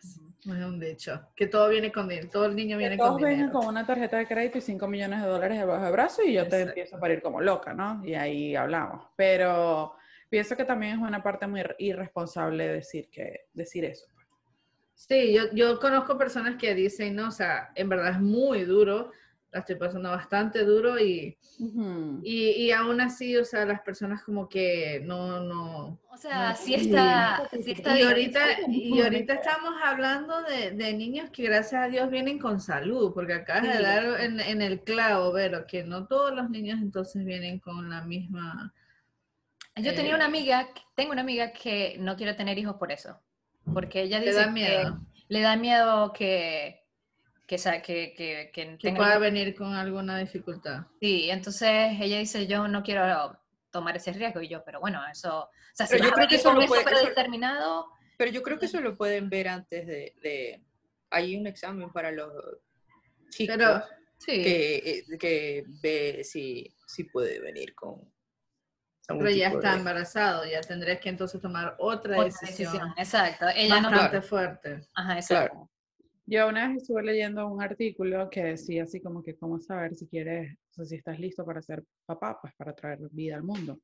[0.00, 1.20] Es un dicho.
[1.34, 4.18] Que todo viene con dinero, todo el niño viene con todos vienen con una tarjeta
[4.18, 7.00] de crédito y 5 millones de dólares debajo el brazo y yo te empiezo a
[7.00, 8.04] parir como loca, ¿no?
[8.04, 9.08] Y ahí hablamos.
[9.16, 9.96] Pero
[10.28, 14.06] pienso que también es una parte muy irresponsable decir, que, decir eso.
[14.96, 19.12] Sí, yo, yo conozco personas que dicen, no, o sea, en verdad es muy duro
[19.56, 21.36] la estoy pasando bastante duro y,
[22.22, 25.98] y, y, aún así, o sea, las personas como que no, no.
[26.10, 31.30] O sea, sí está, sí está y ahorita, y ahorita estamos hablando de, de, niños
[31.30, 35.32] que gracias a Dios vienen con salud, porque acá de dar en, en, el clavo,
[35.32, 38.74] pero que no todos los niños entonces vienen con la misma.
[39.76, 43.18] Yo tenía una eh, amiga, tengo una amiga que no quiere tener hijos por eso,
[43.72, 44.96] porque ella dice da miedo.
[44.96, 46.86] que le da miedo que
[47.46, 50.86] que, que, que, que pueda venir con alguna dificultad.
[51.00, 53.38] Sí, entonces ella dice, yo no quiero
[53.70, 56.52] tomar ese riesgo, y yo, pero bueno, eso, o sea, si yo creo que eso
[56.52, 57.86] lo puede, determinado...
[58.18, 60.64] Pero yo creo que eso lo pueden ver antes de, de
[61.10, 62.32] hay un examen para los
[63.28, 63.82] chicos pero,
[64.16, 64.42] sí.
[64.42, 68.10] que, eh, que ve si, si puede venir con,
[69.06, 73.46] pero ya está embarazado, ya tendrías que entonces tomar otra, decisión, Exacto.
[73.54, 74.80] Ella bastante fuerte.
[74.94, 75.70] Ajá, exacto.
[76.28, 80.08] Yo una vez estuve leyendo un artículo que decía así como que cómo saber si
[80.08, 83.78] quieres, o sea, si estás listo para ser papá, pues para traer vida al mundo.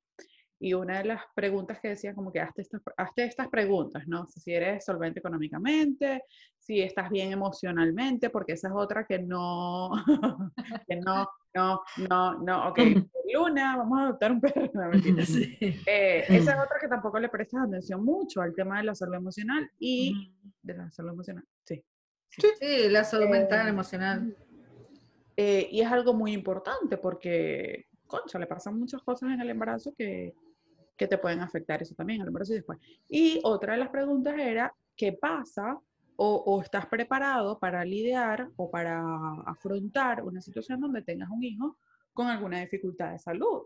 [0.65, 4.29] Y una de las preguntas que decía como que hazte estas, hazte estas preguntas, ¿no?
[4.29, 6.23] Si eres solvente económicamente,
[6.57, 9.91] si estás bien emocionalmente, porque esa es otra que no,
[10.89, 12.79] que no, no, no, no, ok,
[13.35, 14.71] Luna, vamos a adoptar un perro.
[15.85, 19.15] Eh, esa es otra que tampoco le prestas atención mucho al tema de la salud
[19.15, 21.85] emocional y de la salud emocional, sí.
[22.29, 24.37] Sí, la salud mental, eh, emocional.
[25.37, 29.93] Eh, y es algo muy importante porque, concha, le pasan muchas cosas en el embarazo
[29.99, 30.35] que,
[30.97, 32.79] que te pueden afectar eso también, el embarazo y después.
[33.09, 35.79] Y otra de las preguntas era, ¿qué pasa
[36.17, 39.03] o, o, estás preparado para lidiar o para
[39.47, 41.79] afrontar una situación donde tengas un hijo
[42.13, 43.63] con alguna dificultad de salud?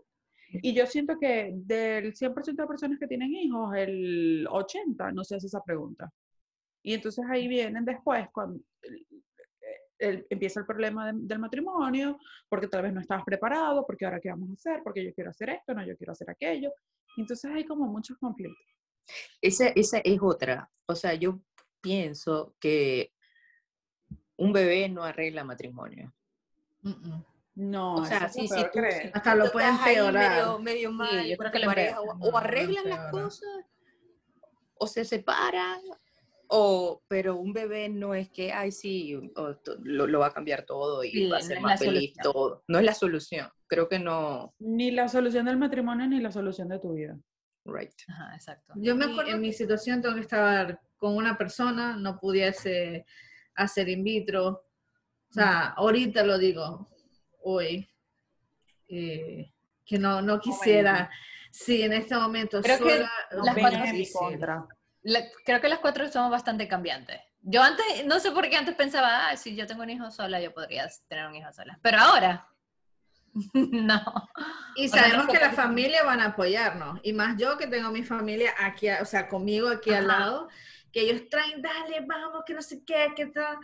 [0.49, 5.35] Y yo siento que del 100% de personas que tienen hijos, el 80% no se
[5.35, 6.11] hace esa pregunta.
[6.83, 8.61] Y entonces ahí vienen después, cuando
[9.99, 14.49] empieza el problema del matrimonio, porque tal vez no estabas preparado, porque ahora qué vamos
[14.51, 16.71] a hacer, porque yo quiero hacer esto, no, yo quiero hacer aquello.
[17.17, 18.65] Entonces hay como muchos conflictos.
[19.41, 20.69] Esa, esa es otra.
[20.85, 21.39] O sea, yo
[21.81, 23.11] pienso que
[24.37, 26.13] un bebé no arregla matrimonio.
[27.55, 28.63] No, o sea, sí, sí,
[29.13, 30.59] hasta lo pueden empeorar.
[30.59, 31.25] Medio, mal,
[32.19, 33.49] o, arreglan las cosas,
[34.75, 35.81] o se separan,
[36.49, 39.19] o, pero un bebé no es que, ay, sí,
[39.83, 42.63] lo, va a cambiar todo y va a ser más feliz todo.
[42.67, 43.49] No es la solución.
[43.67, 44.53] Creo que no.
[44.59, 47.17] Ni la solución del matrimonio ni la solución de tu vida.
[47.65, 47.91] Right.
[48.07, 48.73] Ajá, exacto.
[48.77, 53.05] Yo me acuerdo en mi situación tengo que estar con una persona, no pudiese
[53.55, 54.63] hacer in vitro.
[55.29, 56.87] O sea, ahorita lo digo,
[57.43, 57.89] hoy,
[58.87, 59.51] eh,
[59.85, 61.09] que no, no quisiera.
[61.51, 62.61] Sí, en este momento.
[62.61, 63.05] Creo que
[63.41, 63.55] las
[65.45, 67.19] creo que las cuatro somos bastante cambiantes.
[67.41, 70.41] Yo antes, no sé por qué antes pensaba, ah, si yo tengo un hijo sola,
[70.41, 71.79] yo podría tener un hijo sola.
[71.81, 72.47] Pero ahora,
[73.53, 74.01] no.
[74.75, 76.99] Y sabemos que la familia van a apoyarnos.
[77.03, 80.47] Y más yo que tengo mi familia aquí, o sea, conmigo aquí al lado,
[80.91, 83.57] que ellos traen, dale, vamos, que no sé qué, qué tal.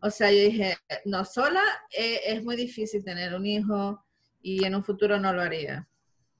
[0.00, 4.04] O sea, yo dije, no, sola eh, es muy difícil tener un hijo
[4.42, 5.88] y en un futuro no lo haría.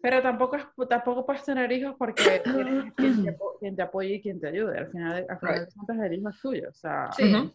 [0.04, 4.20] Pero tampoco, es, tampoco puedes tener hijos porque tienes quien te, quien te apoye y
[4.20, 4.76] quien te ayude.
[4.76, 6.68] Al final, al final de cuentas, el hijo es tuyo.
[6.68, 7.08] O sea,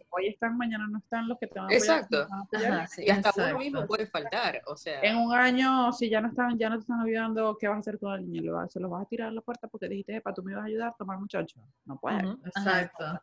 [0.09, 2.01] hoy están, mañana no están los que te van a apoyar.
[2.01, 3.01] Exacto.
[3.03, 4.63] y hasta uno mismo puede faltar.
[4.65, 4.99] O sea.
[5.01, 7.79] En un año, si ya no están, ya no te están ayudando, ¿qué vas a
[7.81, 8.67] hacer con el niño?
[8.67, 10.67] ¿Se lo vas a tirar a la puerta porque dijiste, para tú me ibas a
[10.67, 11.59] ayudar a tomar muchacho?
[11.85, 12.23] No puedes.
[12.45, 13.21] Exacto.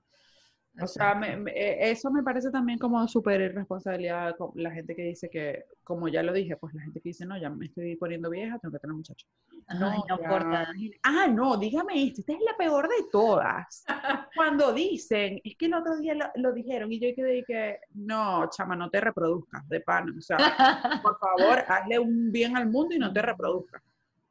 [0.81, 5.65] O sea, eh, eso me parece también como súper irresponsabilidad la gente que dice que,
[5.83, 8.59] como ya lo dije, pues la gente que dice, no, ya me estoy poniendo vieja,
[8.59, 9.27] tengo que tener muchacho.
[9.69, 10.69] No, no importa.
[11.03, 13.85] Ah, no, dígame esto, esta es la peor de todas.
[14.37, 18.77] Cuando dicen, es que el otro día lo, dijeron y yo quedé que, no, chama,
[18.77, 20.15] no te reproduzcas de pan.
[20.17, 20.37] O sea,
[21.03, 23.83] por favor, hazle un bien al mundo y no te reproduzcas.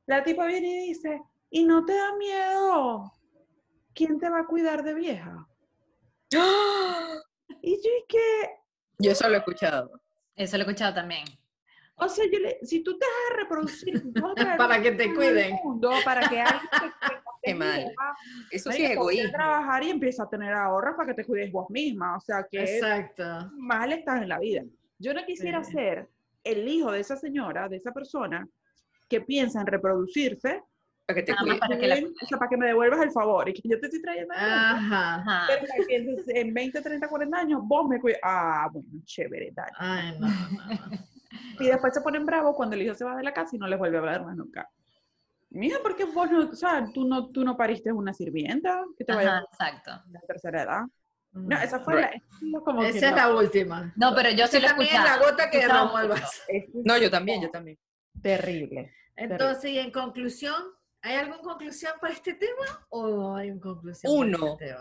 [0.06, 3.12] La tipa viene y dice, ¿y no te da miedo?
[3.96, 5.48] ¿Quién te va a cuidar de vieja?
[7.62, 8.50] Y yo y que...
[9.00, 9.92] Yo eso lo he escuchado.
[10.36, 11.26] Eso lo he escuchado también.
[11.96, 14.04] O sea, yo le, si tú te vas a reproducir,
[14.58, 15.58] para que te cuiden.
[16.04, 17.94] para que alguien te Qué mal.
[18.50, 19.32] Eso sí es egoísmo.
[19.32, 22.18] trabajar y empieza a tener ahorros para que te cuides vos misma.
[22.18, 23.52] O sea, que Exacto.
[23.56, 24.64] mal estás en la vida.
[24.98, 26.10] Yo no quisiera ser
[26.44, 28.48] el hijo de esa señora, de esa persona,
[29.08, 30.64] que piensa en reproducirse
[31.06, 33.70] para que te para que O sea, para que me devuelvas el favor y que
[33.70, 34.34] yo te estoy trayendo.
[34.36, 35.46] Ajá.
[35.48, 38.20] Pero que en 20, 30, 40 años vos me cuidas.
[38.24, 39.72] Ah, bueno, chévere, dale.
[39.78, 40.28] Ay, no,
[41.60, 43.68] Y después se ponen bravos cuando el hijo se va de la casa y no
[43.68, 44.70] les vuelve a ver más nunca.
[45.50, 49.14] Mira, porque vos no, o sea, tú no, tú no pariste una sirvienta que te
[49.14, 49.92] vaya exacto.
[49.92, 50.82] a la tercera edad.
[51.32, 52.12] No, esa fue la,
[52.64, 53.94] como Esa es la última.
[53.98, 54.94] No, pero yo sí lo escuché.
[54.94, 56.42] la gota que derramó el vaso.
[56.86, 57.78] No, yo también, yo también.
[58.22, 58.94] Terrible.
[59.18, 60.56] Entonces, y en conclusión,
[61.06, 64.12] ¿hay alguna conclusión para este tema o hay una conclusión?
[64.12, 64.76] Uno, este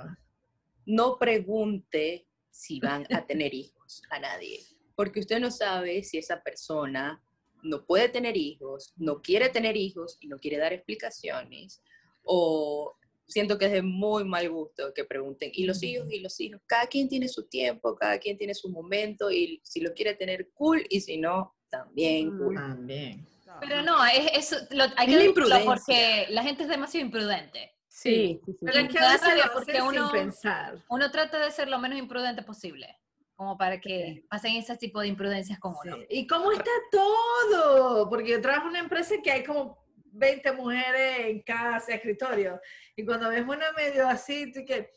[0.87, 4.61] no pregunte si van a tener hijos a nadie,
[4.97, 7.23] porque usted no sabe si esa persona
[7.63, 11.83] no puede tener hijos, no quiere tener hijos y no quiere dar explicaciones,
[12.23, 12.97] o
[13.27, 16.11] siento que es de muy mal gusto que pregunten, ¿y los hijos?
[16.11, 16.61] ¿Y los hijos?
[16.67, 20.51] Cada quien tiene su tiempo, cada quien tiene su momento, y si lo quiere tener,
[20.55, 22.55] cool, y si no, también cool.
[22.55, 23.27] También.
[23.61, 27.75] Pero no, es, es lo, hay que decirlo porque la gente es demasiado imprudente.
[27.89, 28.67] Sí, sí, sí.
[28.67, 30.79] Pero es que a veces porque uno, pensar.
[30.89, 32.99] uno trata de ser lo menos imprudente posible
[33.37, 35.99] como para que pasen ese tipo de imprudencias con uno.
[36.09, 38.09] ¿Y cómo está todo?
[38.09, 39.85] Porque yo trabajo en una empresa que hay como
[40.15, 42.61] 20 mujeres en cada escritorio.
[42.97, 44.93] Y cuando ves una medio así, tú que,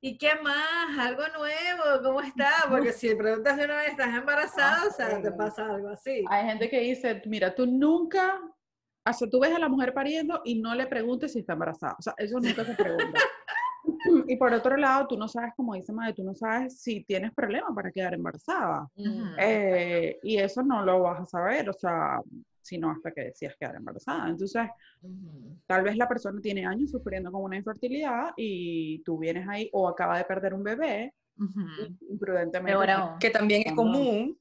[0.00, 0.98] ¿y qué más?
[0.98, 2.02] ¿Algo nuevo?
[2.02, 2.50] ¿Cómo está?
[2.68, 4.86] Porque si preguntas de una vez, ¿estás embarazada?
[4.86, 6.24] o sea, te pasa algo así.
[6.28, 8.40] Hay gente que dice, mira, tú nunca,
[9.06, 11.96] o sea, tú ves a la mujer pariendo y no le preguntes si está embarazada.
[11.98, 13.20] O sea, eso nunca se pregunta.
[14.28, 17.32] y por otro lado, tú no sabes, como dice Madre, tú no sabes si tienes
[17.32, 18.88] problemas para quedar embarazada.
[19.38, 22.20] Eh, y eso no lo vas a saber, o sea,
[22.68, 24.28] sino hasta que decías quedar embarazada.
[24.28, 24.68] Entonces,
[25.66, 29.88] tal vez la persona tiene años sufriendo con una infertilidad y tú vienes ahí o
[29.88, 31.14] acaba de perder un bebé,
[32.08, 32.78] imprudentemente.
[33.20, 34.38] que también es común.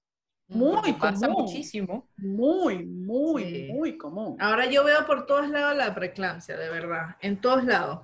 [0.50, 2.08] Muy pasa muchísimo.
[2.18, 4.38] Muy, muy, muy común.
[4.40, 8.00] Ahora yo veo por todos lados la preeclampsia, de verdad, en todos lados.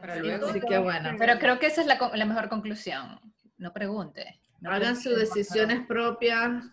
[0.00, 3.20] Pero creo que esa es la, mejor conclusión.
[3.58, 4.40] No pregunte.
[4.64, 6.64] Hagan sus decisiones propias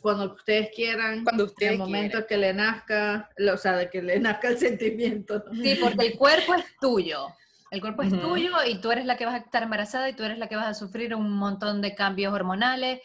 [0.00, 1.24] cuando ustedes quieran.
[1.24, 4.58] Cuando ustedes En el momento que le nazca, o sea, de que le nazca el
[4.58, 5.44] sentimiento.
[5.62, 7.28] Sí, porque el cuerpo es tuyo.
[7.70, 10.24] El cuerpo es tuyo y tú eres la que vas a estar embarazada y tú
[10.24, 13.00] eres la que vas a sufrir un montón de cambios hormonales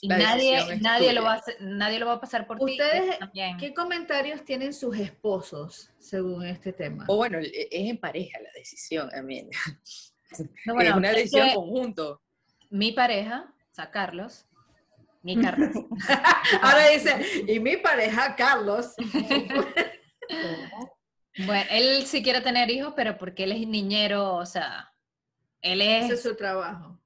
[0.00, 2.72] y nadie, nadie, lo va a nadie lo va a pasar por ti.
[2.72, 3.18] ¿Ustedes
[3.58, 7.04] qué comentarios tienen sus esposos según este tema?
[7.08, 9.50] O bueno, e, es en pareja la decisión también.
[10.66, 12.22] No, es una decisión conjunto.
[12.70, 14.46] Mi pareja, o sea, Carlos,
[15.22, 15.70] mi Carlos.
[16.62, 18.94] Ahora dice, y mi pareja, Carlos.
[21.46, 24.92] bueno, él sí quiere tener hijos, pero porque él es niñero, o sea,
[25.60, 26.04] él es...
[26.04, 26.98] Ese es su trabajo.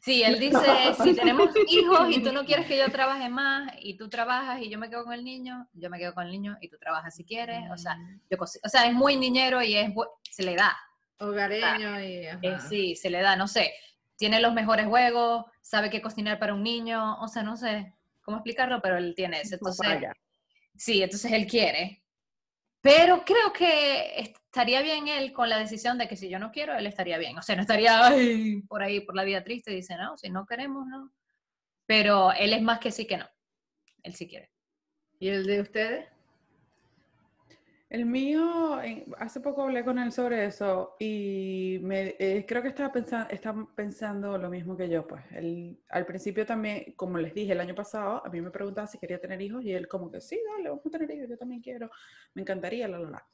[0.00, 3.96] Sí, él dice, si tenemos hijos y tú no quieres que yo trabaje más y
[3.96, 6.56] tú trabajas y yo me quedo con el niño, yo me quedo con el niño
[6.60, 7.70] y tú trabajas si quieres.
[7.70, 8.20] O sea, mm.
[8.30, 9.90] yo, o sea es muy niñero y es
[10.30, 10.76] se le da.
[11.20, 12.26] Hogareño y...
[12.26, 13.72] Eh, sí, se le da, no sé.
[14.18, 18.38] Tiene los mejores juegos, sabe qué cocinar para un niño, o sea, no sé cómo
[18.38, 19.54] explicarlo, pero él tiene eso.
[19.54, 19.86] Entonces,
[20.76, 22.02] sí, entonces él quiere.
[22.80, 26.74] Pero creo que estaría bien él con la decisión de que si yo no quiero,
[26.74, 27.38] él estaría bien.
[27.38, 28.12] O sea, no estaría
[28.68, 31.12] por ahí por la vida triste dice, no, si no queremos, no.
[31.86, 33.28] Pero él es más que sí que no.
[34.02, 34.50] Él sí quiere.
[35.20, 36.08] ¿Y el de ustedes?
[37.90, 38.78] El mío,
[39.16, 43.54] hace poco hablé con él sobre eso y me, eh, creo que estaba pensando, está
[43.74, 45.06] pensando lo mismo que yo.
[45.06, 48.86] Pues él, al principio también, como les dije el año pasado, a mí me preguntaba
[48.86, 51.38] si quería tener hijos y él como que sí, dale, vamos a tener hijos, yo
[51.38, 51.90] también quiero,
[52.34, 53.26] me encantaría, la, la, la.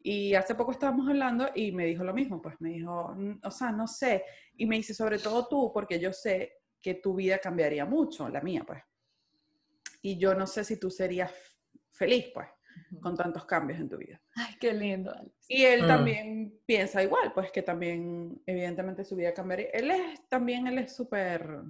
[0.00, 3.72] Y hace poco estábamos hablando y me dijo lo mismo, pues me dijo, o sea,
[3.72, 4.22] no sé,
[4.56, 8.40] y me dice sobre todo tú, porque yo sé que tu vida cambiaría mucho, la
[8.42, 8.80] mía, pues.
[10.02, 11.32] Y yo no sé si tú serías
[11.90, 12.46] feliz, pues
[13.00, 14.20] con tantos cambios en tu vida.
[14.34, 15.14] Ay, qué lindo.
[15.48, 15.88] Y él ah.
[15.88, 19.68] también piensa igual, pues que también evidentemente su vida cambiaría.
[19.72, 21.62] Él es también, él es súper,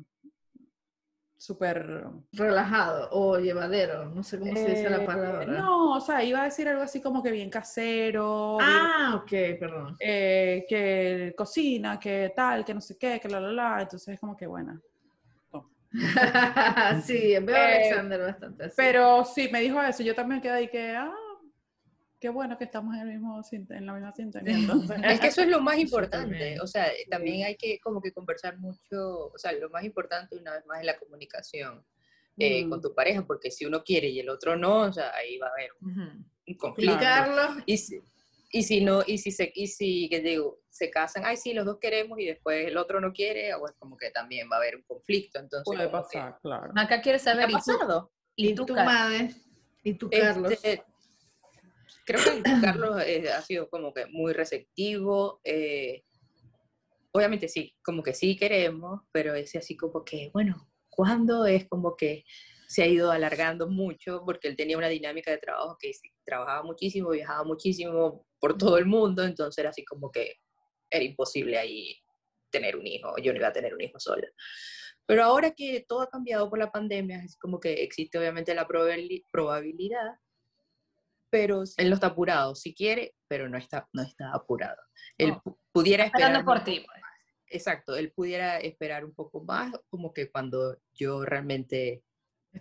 [1.37, 2.07] súper...
[2.33, 5.47] Relajado o llevadero, no sé cómo se dice la eh, palabra.
[5.47, 8.59] No, o sea, iba a decir algo así como que bien casero.
[8.61, 9.97] Ah, ok, perdón.
[10.01, 13.83] Eh, que cocina, que tal, que no sé qué, que la, la, la.
[13.83, 14.81] Entonces es como que buena.
[17.05, 18.75] sí, veo a eh, Alexander bastante así.
[18.77, 20.03] Pero sí, me dijo eso.
[20.03, 21.15] Yo también quedé ahí que, ah,
[22.21, 24.57] qué bueno que estamos en, el mismo, en la misma sintonía.
[25.13, 26.61] es que eso es lo más importante.
[26.61, 29.31] O sea, también hay que como que conversar mucho.
[29.33, 31.85] O sea, lo más importante una vez más es la comunicación.
[32.41, 32.83] Eh, con mm.
[32.83, 35.51] tu pareja, porque si uno quiere y el otro no, o sea, ahí va a
[35.51, 36.25] haber un,
[36.57, 36.97] conflicto.
[37.67, 38.01] Y si,
[38.51, 41.67] y si no, y si se, y si, que digo, se casan, ay, sí, los
[41.67, 44.59] dos queremos y después el otro no quiere, o es como que también va a
[44.61, 45.39] haber un conflicto.
[45.39, 46.73] Entonces, Puede pasar, claro.
[46.77, 49.31] Acá quiere saber, ¿y, tú, ¿y, tu madre?
[49.83, 50.53] ¿Y tú, Carlos?
[50.53, 50.83] Este,
[52.07, 55.41] creo que Carlos eh, ha sido como que muy receptivo.
[55.45, 56.05] Eh,
[57.13, 61.45] obviamente sí, como que sí queremos, pero ese así como que, bueno, ¿cuándo?
[61.45, 62.25] Es como que
[62.67, 65.91] se ha ido alargando mucho porque él tenía una dinámica de trabajo que
[66.25, 70.37] trabajaba muchísimo, viajaba muchísimo por todo el mundo, entonces era así como que
[70.91, 71.97] era imposible ahí
[72.51, 74.27] tener un hijo, yo no iba a tener un hijo sola.
[75.07, 78.67] Pero ahora que todo ha cambiado por la pandemia, es como que existe obviamente la
[78.67, 80.19] probabilidad,
[81.31, 84.81] pero él no está apurado, si quiere, pero no está, no está apurado.
[85.17, 85.37] Él
[85.73, 86.45] pudiera esperar.
[86.45, 86.85] por ti.
[86.87, 87.03] Pues.
[87.51, 92.03] Exacto, él pudiera esperar un poco más, como que cuando yo realmente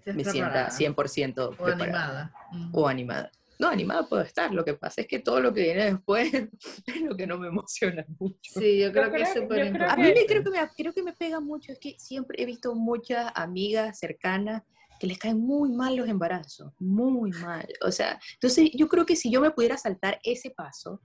[0.06, 2.34] me sienta 100% o animada.
[2.72, 3.32] O animada.
[3.60, 4.54] No, animada puedo estar.
[4.54, 6.32] Lo que pasa es que todo lo que viene después
[6.86, 8.60] es lo que no me emociona mucho.
[8.60, 9.86] Sí, yo creo, que es súper importante.
[9.86, 11.72] A mí me creo, que me, creo que me pega mucho.
[11.72, 14.64] Es que siempre he visto muchas amigas cercanas
[15.00, 16.74] que les caen muy mal los embarazos.
[16.80, 17.68] Muy mal.
[17.82, 21.02] O sea, entonces yo creo que si yo me pudiera saltar ese paso,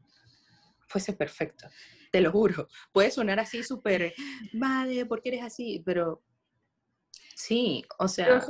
[0.89, 1.69] fuese perfecto.
[2.11, 2.69] Te lo juro.
[2.93, 4.15] Puede sonar así súper,
[4.53, 5.83] madre, ¿por qué eres así?
[5.85, 6.23] Pero
[7.35, 8.41] Sí, o sea,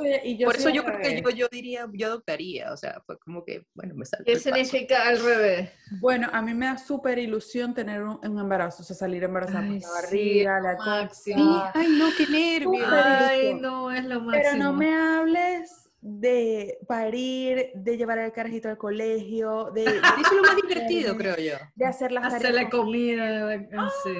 [0.45, 3.66] por eso yo creo que yo, yo, diría, yo adoptaría, o sea, fue como que,
[3.74, 5.70] bueno, me saltó ¿Qué significa al revés?
[6.01, 9.80] Bueno, a mí me da súper ilusión tener un, embarazo, o sea, salir embarazada por
[9.80, 11.70] la barriga, la máxima.
[11.74, 12.89] Ay, no, qué nervios.
[12.91, 14.30] Ay, no, es lo máximo.
[14.33, 19.85] Pero no me hables de parir, de llevar al carajito al colegio, de...
[19.85, 19.93] Eso
[20.30, 21.55] es lo más divertido, creo yo.
[21.76, 23.57] De hacer las Hacer la comida,
[24.03, 24.14] sí.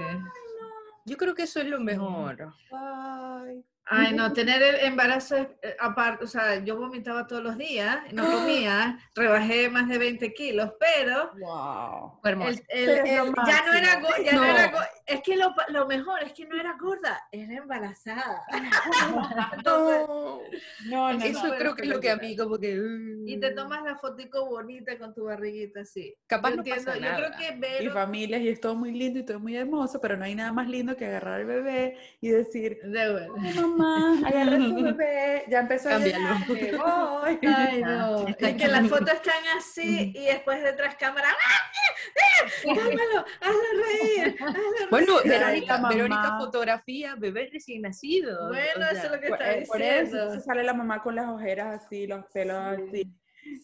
[1.05, 2.53] Yo creo que eso es lo mejor.
[2.71, 3.65] Ay.
[3.85, 8.25] Ay, no, tener el embarazo eh, aparte, o sea, yo vomitaba todos los días, no
[8.25, 12.21] comía, rebajé más de 20 kilos, pero, wow.
[12.23, 14.45] ya no era, ya no.
[14.45, 14.73] era
[15.05, 18.43] es que lo, lo, mejor es que no era gorda, era embarazada.
[19.65, 20.41] no,
[20.87, 22.81] no, no, eso creo que es lo que a mí como que...
[23.27, 23.55] y te uh.
[23.55, 26.15] tomas la fotico bonita con tu barriguita así.
[26.29, 27.19] Capaz yo no pasa nada.
[27.19, 30.01] Yo creo que ver Y familias y es todo muy lindo y todo muy hermoso,
[30.01, 34.27] pero no hay nada más lindo que agarrar al bebé y decir, de bueno mamá,
[34.27, 37.39] agarra su bebé, ya empezó a llorar, voy.
[37.43, 38.27] Ay, no.
[38.29, 42.75] Es que las fotos están así y después detrás cámara, ¡ah!
[42.75, 43.25] ¡Cálmalo!
[43.41, 44.37] ¡Hazlo reír!
[44.41, 44.89] ¡Hazlo reír!
[44.91, 48.49] Bueno, Verónica, Verónica fotografía bebé recién nacido.
[48.49, 49.73] Bueno, eso es lo que está diciendo.
[49.73, 53.13] Por eso sale la mamá con las ojeras así, los pelos así.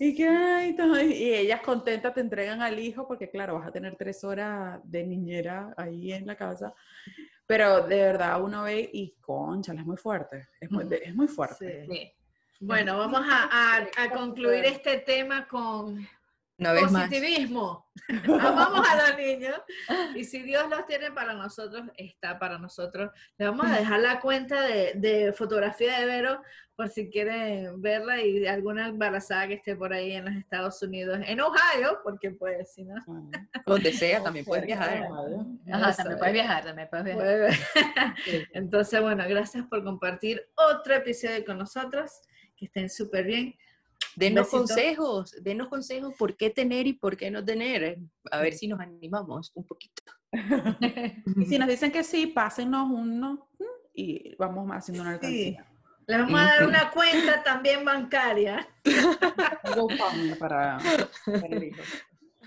[0.01, 0.77] Y que, ay,
[1.13, 5.05] y ellas contentas te entregan al hijo porque, claro, vas a tener tres horas de
[5.05, 6.75] niñera ahí en la casa.
[7.49, 12.15] Pero de verdad uno ve y concha, es muy fuerte, es muy, es muy fuerte.
[12.61, 16.07] Bueno, vamos a, a, concluir este tema con
[16.59, 17.89] positivismo.
[18.25, 19.57] Amamos a los niños
[20.15, 23.11] y si Dios los tiene para nosotros, está para nosotros.
[23.37, 26.41] Le vamos a dejar la cuenta de, de fotografía de Vero
[26.79, 31.19] por si quieren verla y alguna embarazada que esté por ahí en los Estados Unidos,
[31.27, 32.95] en Ohio, porque pues si no.
[33.67, 35.09] Donde sea, también puedes viajar.
[35.73, 38.15] Ajá, también puedes viajar, también puedes viajar.
[38.53, 42.13] Entonces, bueno, gracias por compartir otro episodio con nosotros,
[42.57, 43.57] que estén súper bien.
[44.19, 47.99] Denos consejos, denos consejos por qué tener y por qué no tener.
[48.33, 50.03] A ver si nos animamos un poquito.
[51.37, 53.49] y si nos dicen que sí, pásenos uno
[53.95, 55.65] y vamos haciendo una alcancía.
[56.09, 58.67] Le vamos a dar una cuenta también bancaria.
[60.39, 60.79] para,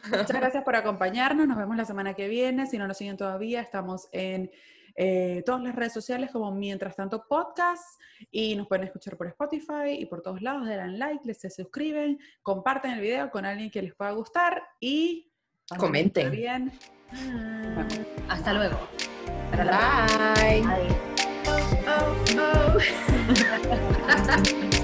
[0.09, 1.47] Muchas gracias por acompañarnos.
[1.47, 2.67] Nos vemos la semana que viene.
[2.67, 4.51] Si no nos siguen todavía, estamos en
[4.95, 9.97] eh, todas las redes sociales como Mientras Tanto Podcast y nos pueden escuchar por Spotify
[9.97, 10.67] y por todos lados.
[10.67, 15.31] Den like, les se suscriben, comparten el video con alguien que les pueda gustar y
[15.77, 16.31] comenten.
[16.31, 16.71] Bien.
[18.29, 18.77] Hasta luego.
[19.51, 20.63] Bye.
[21.87, 22.77] Oh, oh.